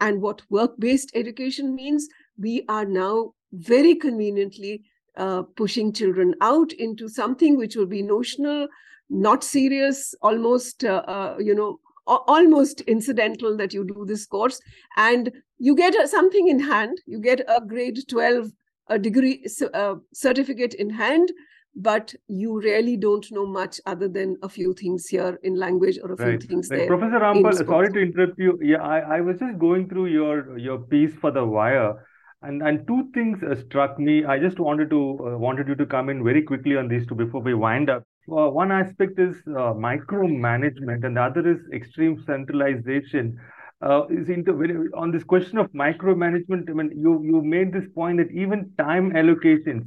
and 0.00 0.22
what 0.22 0.42
work-based 0.50 1.10
education 1.14 1.74
means, 1.74 2.08
we 2.38 2.64
are 2.68 2.84
now 2.84 3.32
very 3.52 3.94
conveniently 3.94 4.82
uh, 5.16 5.42
pushing 5.56 5.92
children 5.92 6.34
out 6.40 6.72
into 6.72 7.08
something 7.08 7.56
which 7.56 7.74
will 7.74 7.86
be 7.86 8.02
notional, 8.02 8.68
not 9.10 9.42
serious, 9.42 10.14
almost, 10.22 10.84
uh, 10.84 11.02
uh, 11.08 11.36
you 11.38 11.54
know, 11.54 11.80
almost 12.06 12.80
incidental 12.82 13.56
that 13.56 13.74
you 13.74 13.84
do 13.84 14.04
this 14.06 14.24
course. 14.24 14.60
And 14.96 15.30
you 15.58 15.74
get 15.74 16.08
something 16.08 16.48
in 16.48 16.60
hand. 16.60 16.98
You 17.06 17.20
get 17.20 17.40
a 17.40 17.60
grade 17.60 17.98
12 18.08 18.52
a 18.90 18.98
degree 18.98 19.44
uh, 19.74 19.96
certificate 20.14 20.74
in 20.74 20.90
hand 20.90 21.30
but 21.78 22.12
you 22.26 22.60
really 22.60 22.96
don't 22.96 23.30
know 23.30 23.46
much 23.46 23.80
other 23.86 24.08
than 24.08 24.36
a 24.42 24.48
few 24.48 24.74
things 24.74 25.06
here 25.06 25.38
in 25.44 25.54
language 25.54 25.98
or 26.02 26.12
a 26.12 26.16
few 26.16 26.26
right. 26.26 26.42
things 26.42 26.68
right. 26.70 26.78
there. 26.78 26.86
Professor 26.88 27.20
Rampal, 27.20 27.66
sorry 27.66 27.92
to 27.92 28.00
interrupt 28.00 28.38
you. 28.38 28.58
Yeah, 28.60 28.82
I, 28.82 29.18
I 29.18 29.20
was 29.20 29.38
just 29.38 29.58
going 29.58 29.88
through 29.88 30.06
your 30.06 30.58
your 30.58 30.78
piece 30.78 31.14
for 31.14 31.30
the 31.30 31.44
wire, 31.44 31.94
and 32.42 32.62
and 32.62 32.84
two 32.88 33.08
things 33.14 33.44
uh, 33.44 33.54
struck 33.54 33.98
me. 33.98 34.24
I 34.24 34.40
just 34.40 34.58
wanted 34.58 34.90
to 34.90 35.02
uh, 35.20 35.38
wanted 35.38 35.68
you 35.68 35.76
to 35.76 35.86
come 35.86 36.08
in 36.08 36.24
very 36.24 36.42
quickly 36.42 36.76
on 36.76 36.88
these 36.88 37.06
two 37.06 37.14
before 37.14 37.42
we 37.42 37.54
wind 37.54 37.90
up. 37.90 38.02
Uh, 38.30 38.48
one 38.50 38.72
aspect 38.72 39.20
is 39.20 39.36
uh, 39.46 39.72
micromanagement, 39.86 41.04
and 41.04 41.16
the 41.16 41.22
other 41.22 41.48
is 41.48 41.60
extreme 41.72 42.20
centralization. 42.26 43.38
Uh, 43.80 44.02
is 44.10 44.28
into 44.28 44.50
on 44.96 45.12
this 45.12 45.22
question 45.22 45.56
of 45.56 45.70
micromanagement. 45.70 46.68
I 46.68 46.72
mean, 46.72 46.90
you 46.96 47.22
you 47.22 47.40
made 47.40 47.72
this 47.72 47.88
point 47.94 48.18
that 48.18 48.32
even 48.32 48.72
time 48.76 49.12
allocations 49.12 49.86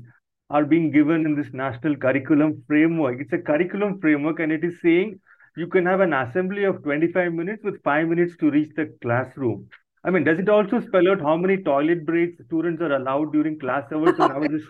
are 0.52 0.66
being 0.66 0.92
given 0.92 1.26
in 1.26 1.36
this 1.36 1.52
national 1.54 1.96
curriculum 1.96 2.64
framework. 2.68 3.22
It's 3.22 3.34
a 3.34 3.38
curriculum 3.38 4.00
framework, 4.00 4.40
and 4.40 4.52
it 4.52 4.64
is 4.64 4.82
saying 4.82 5.20
you 5.56 5.68
can 5.68 5.86
have 5.86 6.02
an 6.02 6.14
assembly 6.14 6.66
of 6.66 6.84
25 6.84 7.34
minutes 7.34 7.64
with 7.64 7.82
five 7.84 8.08
minutes 8.08 8.36
to 8.38 8.52
reach 8.52 8.72
the 8.76 8.94
classroom. 9.02 9.68
I 10.04 10.10
mean, 10.10 10.24
does 10.24 10.40
it 10.40 10.50
also 10.50 10.80
spell 10.82 11.10
out 11.10 11.22
how 11.22 11.38
many 11.38 11.58
toilet 11.58 12.06
breaks 12.06 12.44
students 12.46 12.82
are 12.82 12.96
allowed 12.96 13.34
during 13.34 13.60
class 13.60 13.92
hours? 13.92 14.16
And 14.20 14.32
how 14.32 14.44
is 14.44 14.52
this? 14.52 14.64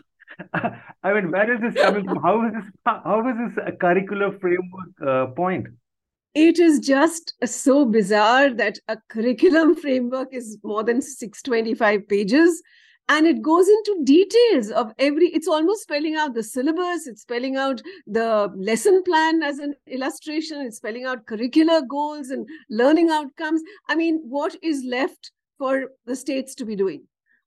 I 1.03 1.13
mean, 1.13 1.31
where 1.31 1.53
is 1.53 1.61
this 1.61 1.81
coming 1.81 2.05
from? 2.05 2.21
How 2.21 2.45
is 2.47 2.53
this? 2.53 2.65
How 2.85 3.27
is 3.27 3.35
this 3.37 3.63
a 3.65 3.71
curricular 3.71 4.39
framework 4.39 4.91
uh, 5.05 5.25
point? 5.27 5.67
It 6.33 6.59
is 6.59 6.79
just 6.79 7.33
so 7.45 7.85
bizarre 7.85 8.53
that 8.53 8.77
a 8.87 8.97
curriculum 9.09 9.75
framework 9.85 10.33
is 10.33 10.57
more 10.63 10.83
than 10.83 11.01
625 11.01 12.07
pages 12.07 12.61
and 13.11 13.27
it 13.27 13.41
goes 13.41 13.67
into 13.67 14.03
details 14.05 14.71
of 14.71 14.93
every 14.97 15.27
it's 15.37 15.47
almost 15.47 15.83
spelling 15.83 16.15
out 16.15 16.33
the 16.33 16.43
syllabus 16.49 17.07
it's 17.07 17.23
spelling 17.23 17.57
out 17.57 17.81
the 18.07 18.49
lesson 18.55 19.03
plan 19.03 19.43
as 19.43 19.59
an 19.59 19.73
illustration 19.87 20.61
it's 20.61 20.77
spelling 20.77 21.03
out 21.03 21.25
curricular 21.25 21.85
goals 21.87 22.29
and 22.29 22.47
learning 22.69 23.09
outcomes. 23.09 23.61
I 23.89 23.95
mean 23.95 24.21
what 24.23 24.55
is 24.63 24.83
left 24.85 25.31
for 25.57 25.89
the 26.05 26.15
states 26.15 26.55
to 26.55 26.65
be 26.65 26.75
doing? 26.75 27.03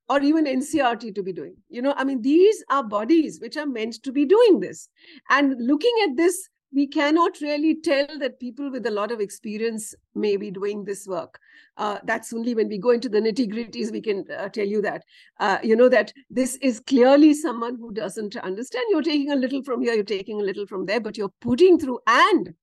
Or 0.07 0.21
even 0.21 0.45
ncert 0.45 1.15
to 1.15 1.23
be 1.23 1.33
doing? 1.33 1.55
You 1.67 1.81
know 1.81 1.95
i 1.97 2.03
mean 2.03 2.21
these 2.21 2.63
are 2.69 2.83
bodies 2.83 3.39
which 3.41 3.57
are 3.57 3.65
meant 3.65 4.03
to 4.03 4.11
be 4.11 4.25
doing 4.25 4.59
this. 4.59 4.87
And 5.31 5.55
looking 5.59 5.95
at 6.03 6.15
this 6.15 6.47
we 6.73 6.87
cannot 6.87 7.39
really 7.41 7.75
tell 7.81 8.07
that 8.19 8.39
people 8.39 8.69
with 8.71 8.85
a 8.85 8.91
lot 8.91 9.11
of 9.11 9.19
experience 9.19 9.95
may 10.13 10.35
be 10.35 10.51
doing 10.51 10.83
this 10.83 11.07
work. 11.07 11.39
Uh, 11.77 11.99
that's 12.03 12.33
only 12.33 12.53
when 12.55 12.67
we 12.67 12.77
go 12.77 12.91
into 12.91 13.09
the 13.09 13.19
nitty 13.19 13.47
gritties 13.51 13.91
we 13.91 14.01
can 14.01 14.25
uh, 14.37 14.49
tell 14.49 14.65
you 14.65 14.81
that. 14.81 15.03
Uh, 15.39 15.57
you 15.63 15.75
know 15.75 15.89
that 15.89 16.11
this 16.29 16.55
is 16.57 16.79
clearly 16.81 17.33
someone 17.33 17.77
who 17.77 17.91
doesn't 17.93 18.35
understand. 18.37 18.85
You're 18.89 19.01
taking 19.01 19.31
a 19.31 19.35
little 19.35 19.63
from 19.63 19.81
here, 19.81 19.93
you're 19.93 20.03
taking 20.03 20.41
a 20.41 20.43
little 20.43 20.67
from 20.67 20.85
there, 20.85 20.99
but 20.99 21.17
you're 21.17 21.33
putting 21.41 21.79
through. 21.79 21.99
And 22.07 22.53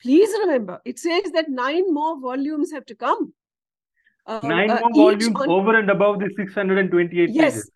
please 0.00 0.30
remember, 0.40 0.80
it 0.84 0.98
says 0.98 1.30
that 1.32 1.48
nine 1.48 1.92
more 1.92 2.20
volumes 2.20 2.72
have 2.72 2.86
to 2.86 2.94
come. 2.94 3.34
Uh, 4.26 4.40
nine 4.42 4.70
uh, 4.70 4.80
more 4.80 5.12
volumes 5.12 5.36
on... 5.36 5.48
over 5.50 5.78
and 5.78 5.90
above 5.90 6.20
the 6.20 6.30
628 6.36 7.30
yes. 7.30 7.54
pages. 7.54 7.70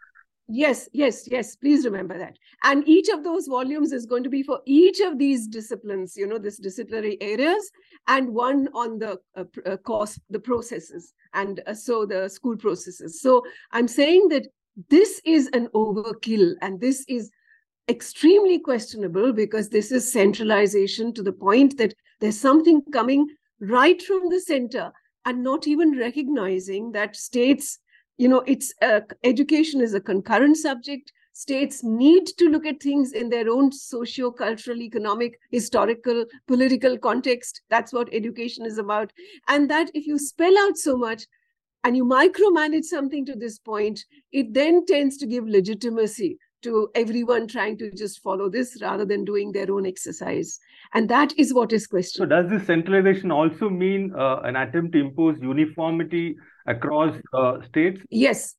Yes, 0.46 0.90
yes, 0.92 1.26
yes. 1.30 1.56
Please 1.56 1.86
remember 1.86 2.18
that. 2.18 2.36
And 2.64 2.86
each 2.86 3.08
of 3.08 3.24
those 3.24 3.46
volumes 3.46 3.92
is 3.92 4.04
going 4.04 4.24
to 4.24 4.28
be 4.28 4.42
for 4.42 4.60
each 4.66 5.00
of 5.00 5.18
these 5.18 5.46
disciplines, 5.46 6.16
you 6.16 6.26
know, 6.26 6.38
this 6.38 6.58
disciplinary 6.58 7.16
areas, 7.22 7.70
and 8.08 8.28
one 8.28 8.68
on 8.74 8.98
the 8.98 9.18
uh, 9.36 9.44
uh, 9.64 9.78
course, 9.78 10.20
the 10.28 10.38
processes, 10.38 11.14
and 11.32 11.62
uh, 11.66 11.72
so 11.72 12.04
the 12.04 12.28
school 12.28 12.56
processes. 12.58 13.22
So 13.22 13.42
I'm 13.72 13.88
saying 13.88 14.28
that 14.28 14.46
this 14.90 15.20
is 15.24 15.48
an 15.54 15.68
overkill, 15.68 16.54
and 16.60 16.78
this 16.78 17.06
is 17.08 17.30
extremely 17.88 18.58
questionable 18.58 19.32
because 19.32 19.70
this 19.70 19.90
is 19.92 20.10
centralization 20.12 21.14
to 21.14 21.22
the 21.22 21.32
point 21.32 21.78
that 21.78 21.94
there's 22.20 22.38
something 22.38 22.82
coming 22.92 23.26
right 23.60 24.02
from 24.02 24.28
the 24.28 24.40
center 24.40 24.92
and 25.24 25.42
not 25.42 25.66
even 25.66 25.98
recognizing 25.98 26.92
that 26.92 27.16
states 27.16 27.78
you 28.16 28.28
know 28.28 28.42
it's 28.46 28.72
uh, 28.82 29.00
education 29.22 29.80
is 29.80 29.94
a 29.94 30.00
concurrent 30.00 30.56
subject 30.56 31.12
states 31.32 31.82
need 31.82 32.26
to 32.38 32.48
look 32.48 32.64
at 32.64 32.80
things 32.80 33.12
in 33.12 33.28
their 33.28 33.48
own 33.48 33.72
socio 33.72 34.30
cultural 34.30 34.80
economic 34.80 35.38
historical 35.50 36.24
political 36.46 36.96
context 36.96 37.62
that's 37.70 37.92
what 37.92 38.12
education 38.12 38.64
is 38.64 38.78
about 38.78 39.12
and 39.48 39.68
that 39.68 39.90
if 39.94 40.06
you 40.06 40.18
spell 40.18 40.56
out 40.58 40.76
so 40.76 40.96
much 40.96 41.26
and 41.82 41.96
you 41.96 42.04
micromanage 42.04 42.84
something 42.84 43.26
to 43.26 43.34
this 43.34 43.58
point 43.58 44.04
it 44.32 44.54
then 44.54 44.86
tends 44.86 45.16
to 45.16 45.26
give 45.26 45.46
legitimacy 45.46 46.38
to 46.62 46.88
everyone 46.94 47.46
trying 47.46 47.76
to 47.76 47.90
just 47.92 48.20
follow 48.22 48.48
this 48.48 48.78
rather 48.80 49.04
than 49.04 49.22
doing 49.24 49.52
their 49.52 49.70
own 49.70 49.84
exercise. 49.84 50.58
And 50.94 51.10
that 51.10 51.34
is 51.38 51.52
what 51.52 51.74
is 51.74 51.86
questioned. 51.86 52.22
So, 52.22 52.42
does 52.42 52.50
this 52.50 52.66
centralization 52.66 53.30
also 53.30 53.68
mean 53.68 54.14
uh, 54.18 54.36
an 54.44 54.56
attempt 54.56 54.94
to 54.94 54.98
impose 55.00 55.36
uniformity 55.42 56.36
across 56.66 57.14
uh, 57.32 57.58
states? 57.68 58.00
Yes. 58.10 58.54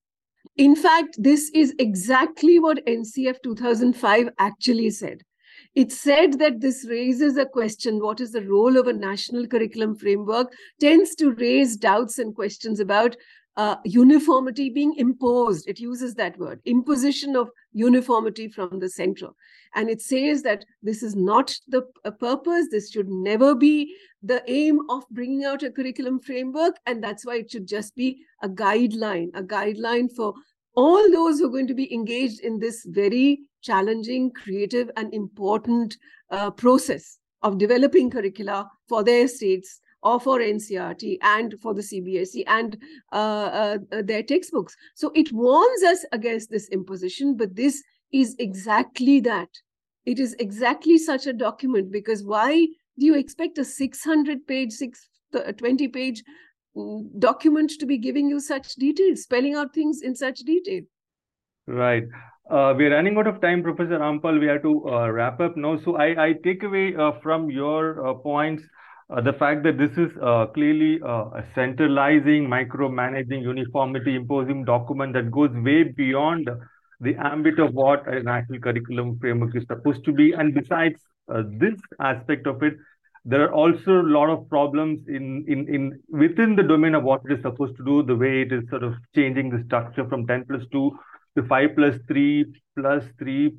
In 0.58 0.76
fact, 0.76 1.16
this 1.18 1.52
is 1.54 1.74
exactly 1.80 2.60
what 2.60 2.86
NCF 2.86 3.42
2005 3.44 4.30
actually 4.40 4.90
said. 4.90 5.22
It 5.74 5.92
said 5.92 6.40
that 6.40 6.62
this 6.62 6.86
raises 6.90 7.36
a 7.38 7.46
question 7.46 8.02
what 8.02 8.22
is 8.22 8.32
the 8.32 8.48
role 8.48 8.78
of 8.78 8.88
a 8.88 8.94
national 8.94 9.48
curriculum 9.48 9.96
framework? 9.96 10.54
Tends 10.80 11.16
to 11.16 11.34
raise 11.34 11.76
doubts 11.76 12.18
and 12.18 12.34
questions 12.34 12.80
about 12.80 13.18
uh, 13.58 13.78
uniformity 13.86 14.70
being 14.70 14.96
imposed. 14.98 15.68
It 15.68 15.80
uses 15.80 16.14
that 16.16 16.38
word, 16.38 16.60
imposition 16.66 17.36
of 17.36 17.50
uniformity 17.74 18.50
from 18.50 18.80
the 18.80 18.90
central. 18.90 19.36
And 19.76 19.90
it 19.90 20.02
says 20.02 20.42
that 20.44 20.66
this 20.82 21.04
is 21.04 21.16
not 21.16 21.56
the 21.68 21.84
purpose. 22.20 22.68
This 22.70 22.92
should 22.92 23.10
never 23.10 23.56
be 23.56 23.96
the 24.24 24.44
aim 24.48 24.80
of 24.90 25.04
bringing 25.12 25.46
out 25.46 25.64
a 25.64 25.72
curriculum 25.72 26.20
framework. 26.20 26.76
And 26.86 27.04
that's 27.04 27.26
why 27.26 27.38
it 27.38 27.52
should 27.52 27.68
just 27.68 27.96
be 27.96 28.20
a 28.42 28.50
guideline, 28.50 29.30
a 29.34 29.44
guideline 29.44 30.12
for 30.14 30.34
all 30.76 31.10
those 31.12 31.40
who 31.40 31.46
are 31.46 31.52
going 31.52 31.68
to 31.68 31.74
be 31.74 31.94
engaged 31.94 32.42
in 32.42 32.60
this 32.60 32.86
very 32.90 33.40
challenging, 33.62 34.32
creative, 34.32 34.92
and 34.98 35.14
important 35.14 35.96
uh, 36.30 36.52
process 36.52 37.20
of 37.42 37.58
developing 37.58 38.10
curricula 38.10 38.70
for 38.88 39.04
their 39.04 39.28
states 39.28 39.80
or 40.06 40.20
for 40.20 40.40
NCERT 40.40 41.18
and 41.24 41.56
for 41.60 41.74
the 41.74 41.82
CBSE 41.82 42.44
and 42.46 42.78
uh, 43.12 43.78
uh, 43.92 44.02
their 44.04 44.22
textbooks. 44.22 44.78
So 44.94 45.12
it 45.16 45.34
warns 45.34 45.84
us 45.84 46.06
against 46.12 46.52
this 46.52 46.70
imposition, 46.70 47.36
but 47.36 47.56
this 47.56 47.84
is 48.14 48.36
exactly 48.38 49.20
that. 49.22 49.50
It 50.06 50.20
is 50.20 50.36
exactly 50.38 51.00
such 51.00 51.26
a 51.26 51.34
document 51.34 51.92
because 51.92 52.24
why 52.24 52.68
do 53.00 53.06
you 53.06 53.16
expect 53.16 53.58
a 53.58 53.66
600 53.66 54.46
page, 54.48 54.72
six 54.72 55.10
20 55.58 55.88
page 55.88 56.24
mm, 56.78 57.20
document 57.20 57.72
to 57.80 57.86
be 57.86 57.98
giving 57.98 58.30
you 58.30 58.40
such 58.40 58.76
details, 58.76 59.24
spelling 59.24 59.56
out 59.56 59.74
things 59.74 60.02
in 60.02 60.16
such 60.16 60.40
detail. 60.40 60.84
Right. 61.68 62.04
Uh, 62.50 62.76
we're 62.78 62.94
running 62.94 63.18
out 63.18 63.26
of 63.26 63.42
time, 63.42 63.64
Professor 63.64 63.98
Rampal. 63.98 64.40
We 64.40 64.46
have 64.46 64.62
to 64.62 64.88
uh, 64.88 65.10
wrap 65.10 65.42
up 65.42 65.58
now. 65.58 65.80
So 65.84 65.96
I, 65.98 66.28
I 66.28 66.34
take 66.44 66.62
away 66.62 66.96
uh, 66.96 67.14
from 67.24 67.50
your 67.50 68.08
uh, 68.08 68.14
points 68.14 68.64
uh, 69.10 69.22
the 69.22 69.34
fact 69.34 69.64
that 69.64 69.78
this 69.78 69.92
is 69.98 70.12
uh, 70.22 70.48
clearly 70.48 71.00
a 71.04 71.44
centralizing, 71.54 72.48
micromanaging, 72.48 73.42
uniformity 73.42 74.16
imposing 74.16 74.66
document 74.66 75.14
that 75.14 75.32
goes 75.32 75.52
way 75.54 75.84
beyond 75.84 76.50
the 77.02 77.16
ambit 77.16 77.60
of 77.60 77.74
what 77.74 78.08
a 78.08 78.24
national 78.24 78.60
curriculum 78.60 79.18
framework 79.20 79.56
is 79.56 79.66
supposed 79.68 80.04
to 80.06 80.12
be. 80.12 80.32
And 80.32 80.54
besides 80.54 81.00
this 81.60 81.80
aspect 82.00 82.48
of 82.48 82.64
it, 82.64 82.74
there 83.26 83.44
are 83.44 83.54
also 83.54 84.02
a 84.02 84.10
lot 84.18 84.30
of 84.30 84.48
problems 84.50 85.08
in, 85.08 85.44
in, 85.48 85.68
in 85.68 86.00
within 86.10 86.56
the 86.56 86.62
domain 86.64 86.94
of 86.94 87.04
what 87.04 87.22
it 87.26 87.34
is 87.34 87.42
supposed 87.42 87.76
to 87.78 87.84
do, 87.84 88.04
the 88.04 88.16
way 88.16 88.42
it 88.42 88.52
is 88.52 88.64
sort 88.70 88.84
of 88.84 88.94
changing 89.16 89.50
the 89.50 89.64
structure 89.66 90.08
from 90.08 90.28
10 90.28 90.46
plus 90.46 90.62
2 90.72 90.98
to 91.38 91.44
5 91.44 91.70
plus 91.76 91.96
3 92.08 92.46
plus 92.78 93.04
3 93.18 93.52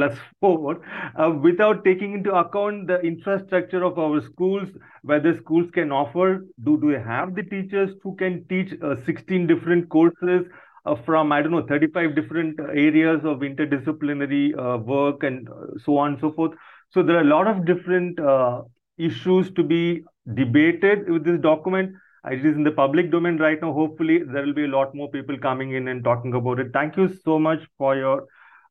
plus 0.00 0.18
4 0.40 0.80
uh, 1.16 1.30
without 1.48 1.84
taking 1.84 2.14
into 2.14 2.34
account 2.34 2.86
the 2.86 2.98
infrastructure 3.00 3.84
of 3.84 3.98
our 3.98 4.20
schools 4.22 4.68
whether 5.02 5.36
schools 5.36 5.70
can 5.70 5.92
offer 5.92 6.46
do, 6.64 6.78
do 6.80 6.92
they 6.92 7.00
have 7.00 7.34
the 7.34 7.42
teachers 7.42 7.94
who 8.02 8.14
can 8.16 8.44
teach 8.48 8.74
uh, 8.82 8.96
16 9.04 9.46
different 9.46 9.88
courses 9.88 10.46
uh, 10.86 10.94
from 11.06 11.32
i 11.32 11.42
don't 11.42 11.52
know 11.52 11.66
35 11.66 12.14
different 12.14 12.60
areas 12.88 13.24
of 13.24 13.40
interdisciplinary 13.40 14.44
uh, 14.66 14.78
work 14.78 15.22
and 15.22 15.48
uh, 15.48 15.66
so 15.84 15.98
on 15.98 16.12
and 16.12 16.20
so 16.20 16.32
forth 16.32 16.52
so 16.90 17.02
there 17.02 17.16
are 17.16 17.28
a 17.28 17.32
lot 17.36 17.46
of 17.46 17.64
different 17.66 18.20
uh, 18.20 18.62
issues 18.98 19.50
to 19.52 19.62
be 19.62 20.02
debated 20.34 21.08
with 21.10 21.24
this 21.24 21.40
document 21.40 21.92
it 22.30 22.44
is 22.44 22.54
in 22.56 22.64
the 22.64 22.70
public 22.70 23.10
domain 23.10 23.38
right 23.38 23.60
now. 23.62 23.72
Hopefully, 23.72 24.22
there 24.22 24.44
will 24.44 24.52
be 24.52 24.64
a 24.64 24.68
lot 24.68 24.94
more 24.94 25.10
people 25.10 25.38
coming 25.38 25.72
in 25.72 25.88
and 25.88 26.04
talking 26.04 26.34
about 26.34 26.60
it. 26.60 26.70
Thank 26.72 26.98
you 26.98 27.08
so 27.24 27.38
much 27.38 27.66
for 27.78 27.96
your 27.96 28.26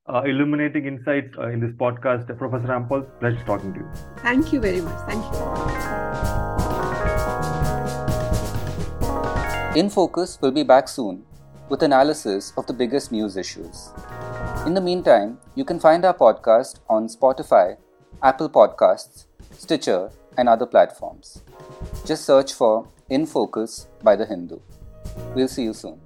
uh, 0.07 0.21
illuminating 0.25 0.85
insights 0.85 1.37
uh, 1.37 1.47
in 1.49 1.59
this 1.59 1.71
podcast. 1.71 2.25
Professor 2.37 2.67
Rampal, 2.67 3.05
pleasure 3.19 3.43
talking 3.45 3.73
to 3.73 3.79
you. 3.79 3.89
Thank 4.17 4.51
you 4.51 4.59
very 4.59 4.81
much. 4.81 4.99
Thank 5.07 5.23
you. 5.23 5.39
In 9.79 9.89
Focus 9.89 10.39
will 10.41 10.51
be 10.51 10.63
back 10.63 10.87
soon 10.87 11.25
with 11.69 11.83
analysis 11.83 12.53
of 12.57 12.65
the 12.65 12.73
biggest 12.73 13.11
news 13.11 13.37
issues. 13.37 13.91
In 14.65 14.73
the 14.73 14.81
meantime, 14.81 15.37
you 15.55 15.63
can 15.63 15.79
find 15.79 16.03
our 16.03 16.13
podcast 16.13 16.79
on 16.89 17.07
Spotify, 17.07 17.77
Apple 18.23 18.49
Podcasts, 18.49 19.25
Stitcher, 19.51 20.09
and 20.37 20.49
other 20.49 20.65
platforms. 20.65 21.43
Just 22.05 22.25
search 22.25 22.53
for 22.53 22.87
in 23.09 23.25
Focus 23.27 23.87
by 24.03 24.15
The 24.15 24.25
Hindu. 24.25 24.59
We'll 25.35 25.47
see 25.47 25.63
you 25.63 25.73
soon. 25.73 26.01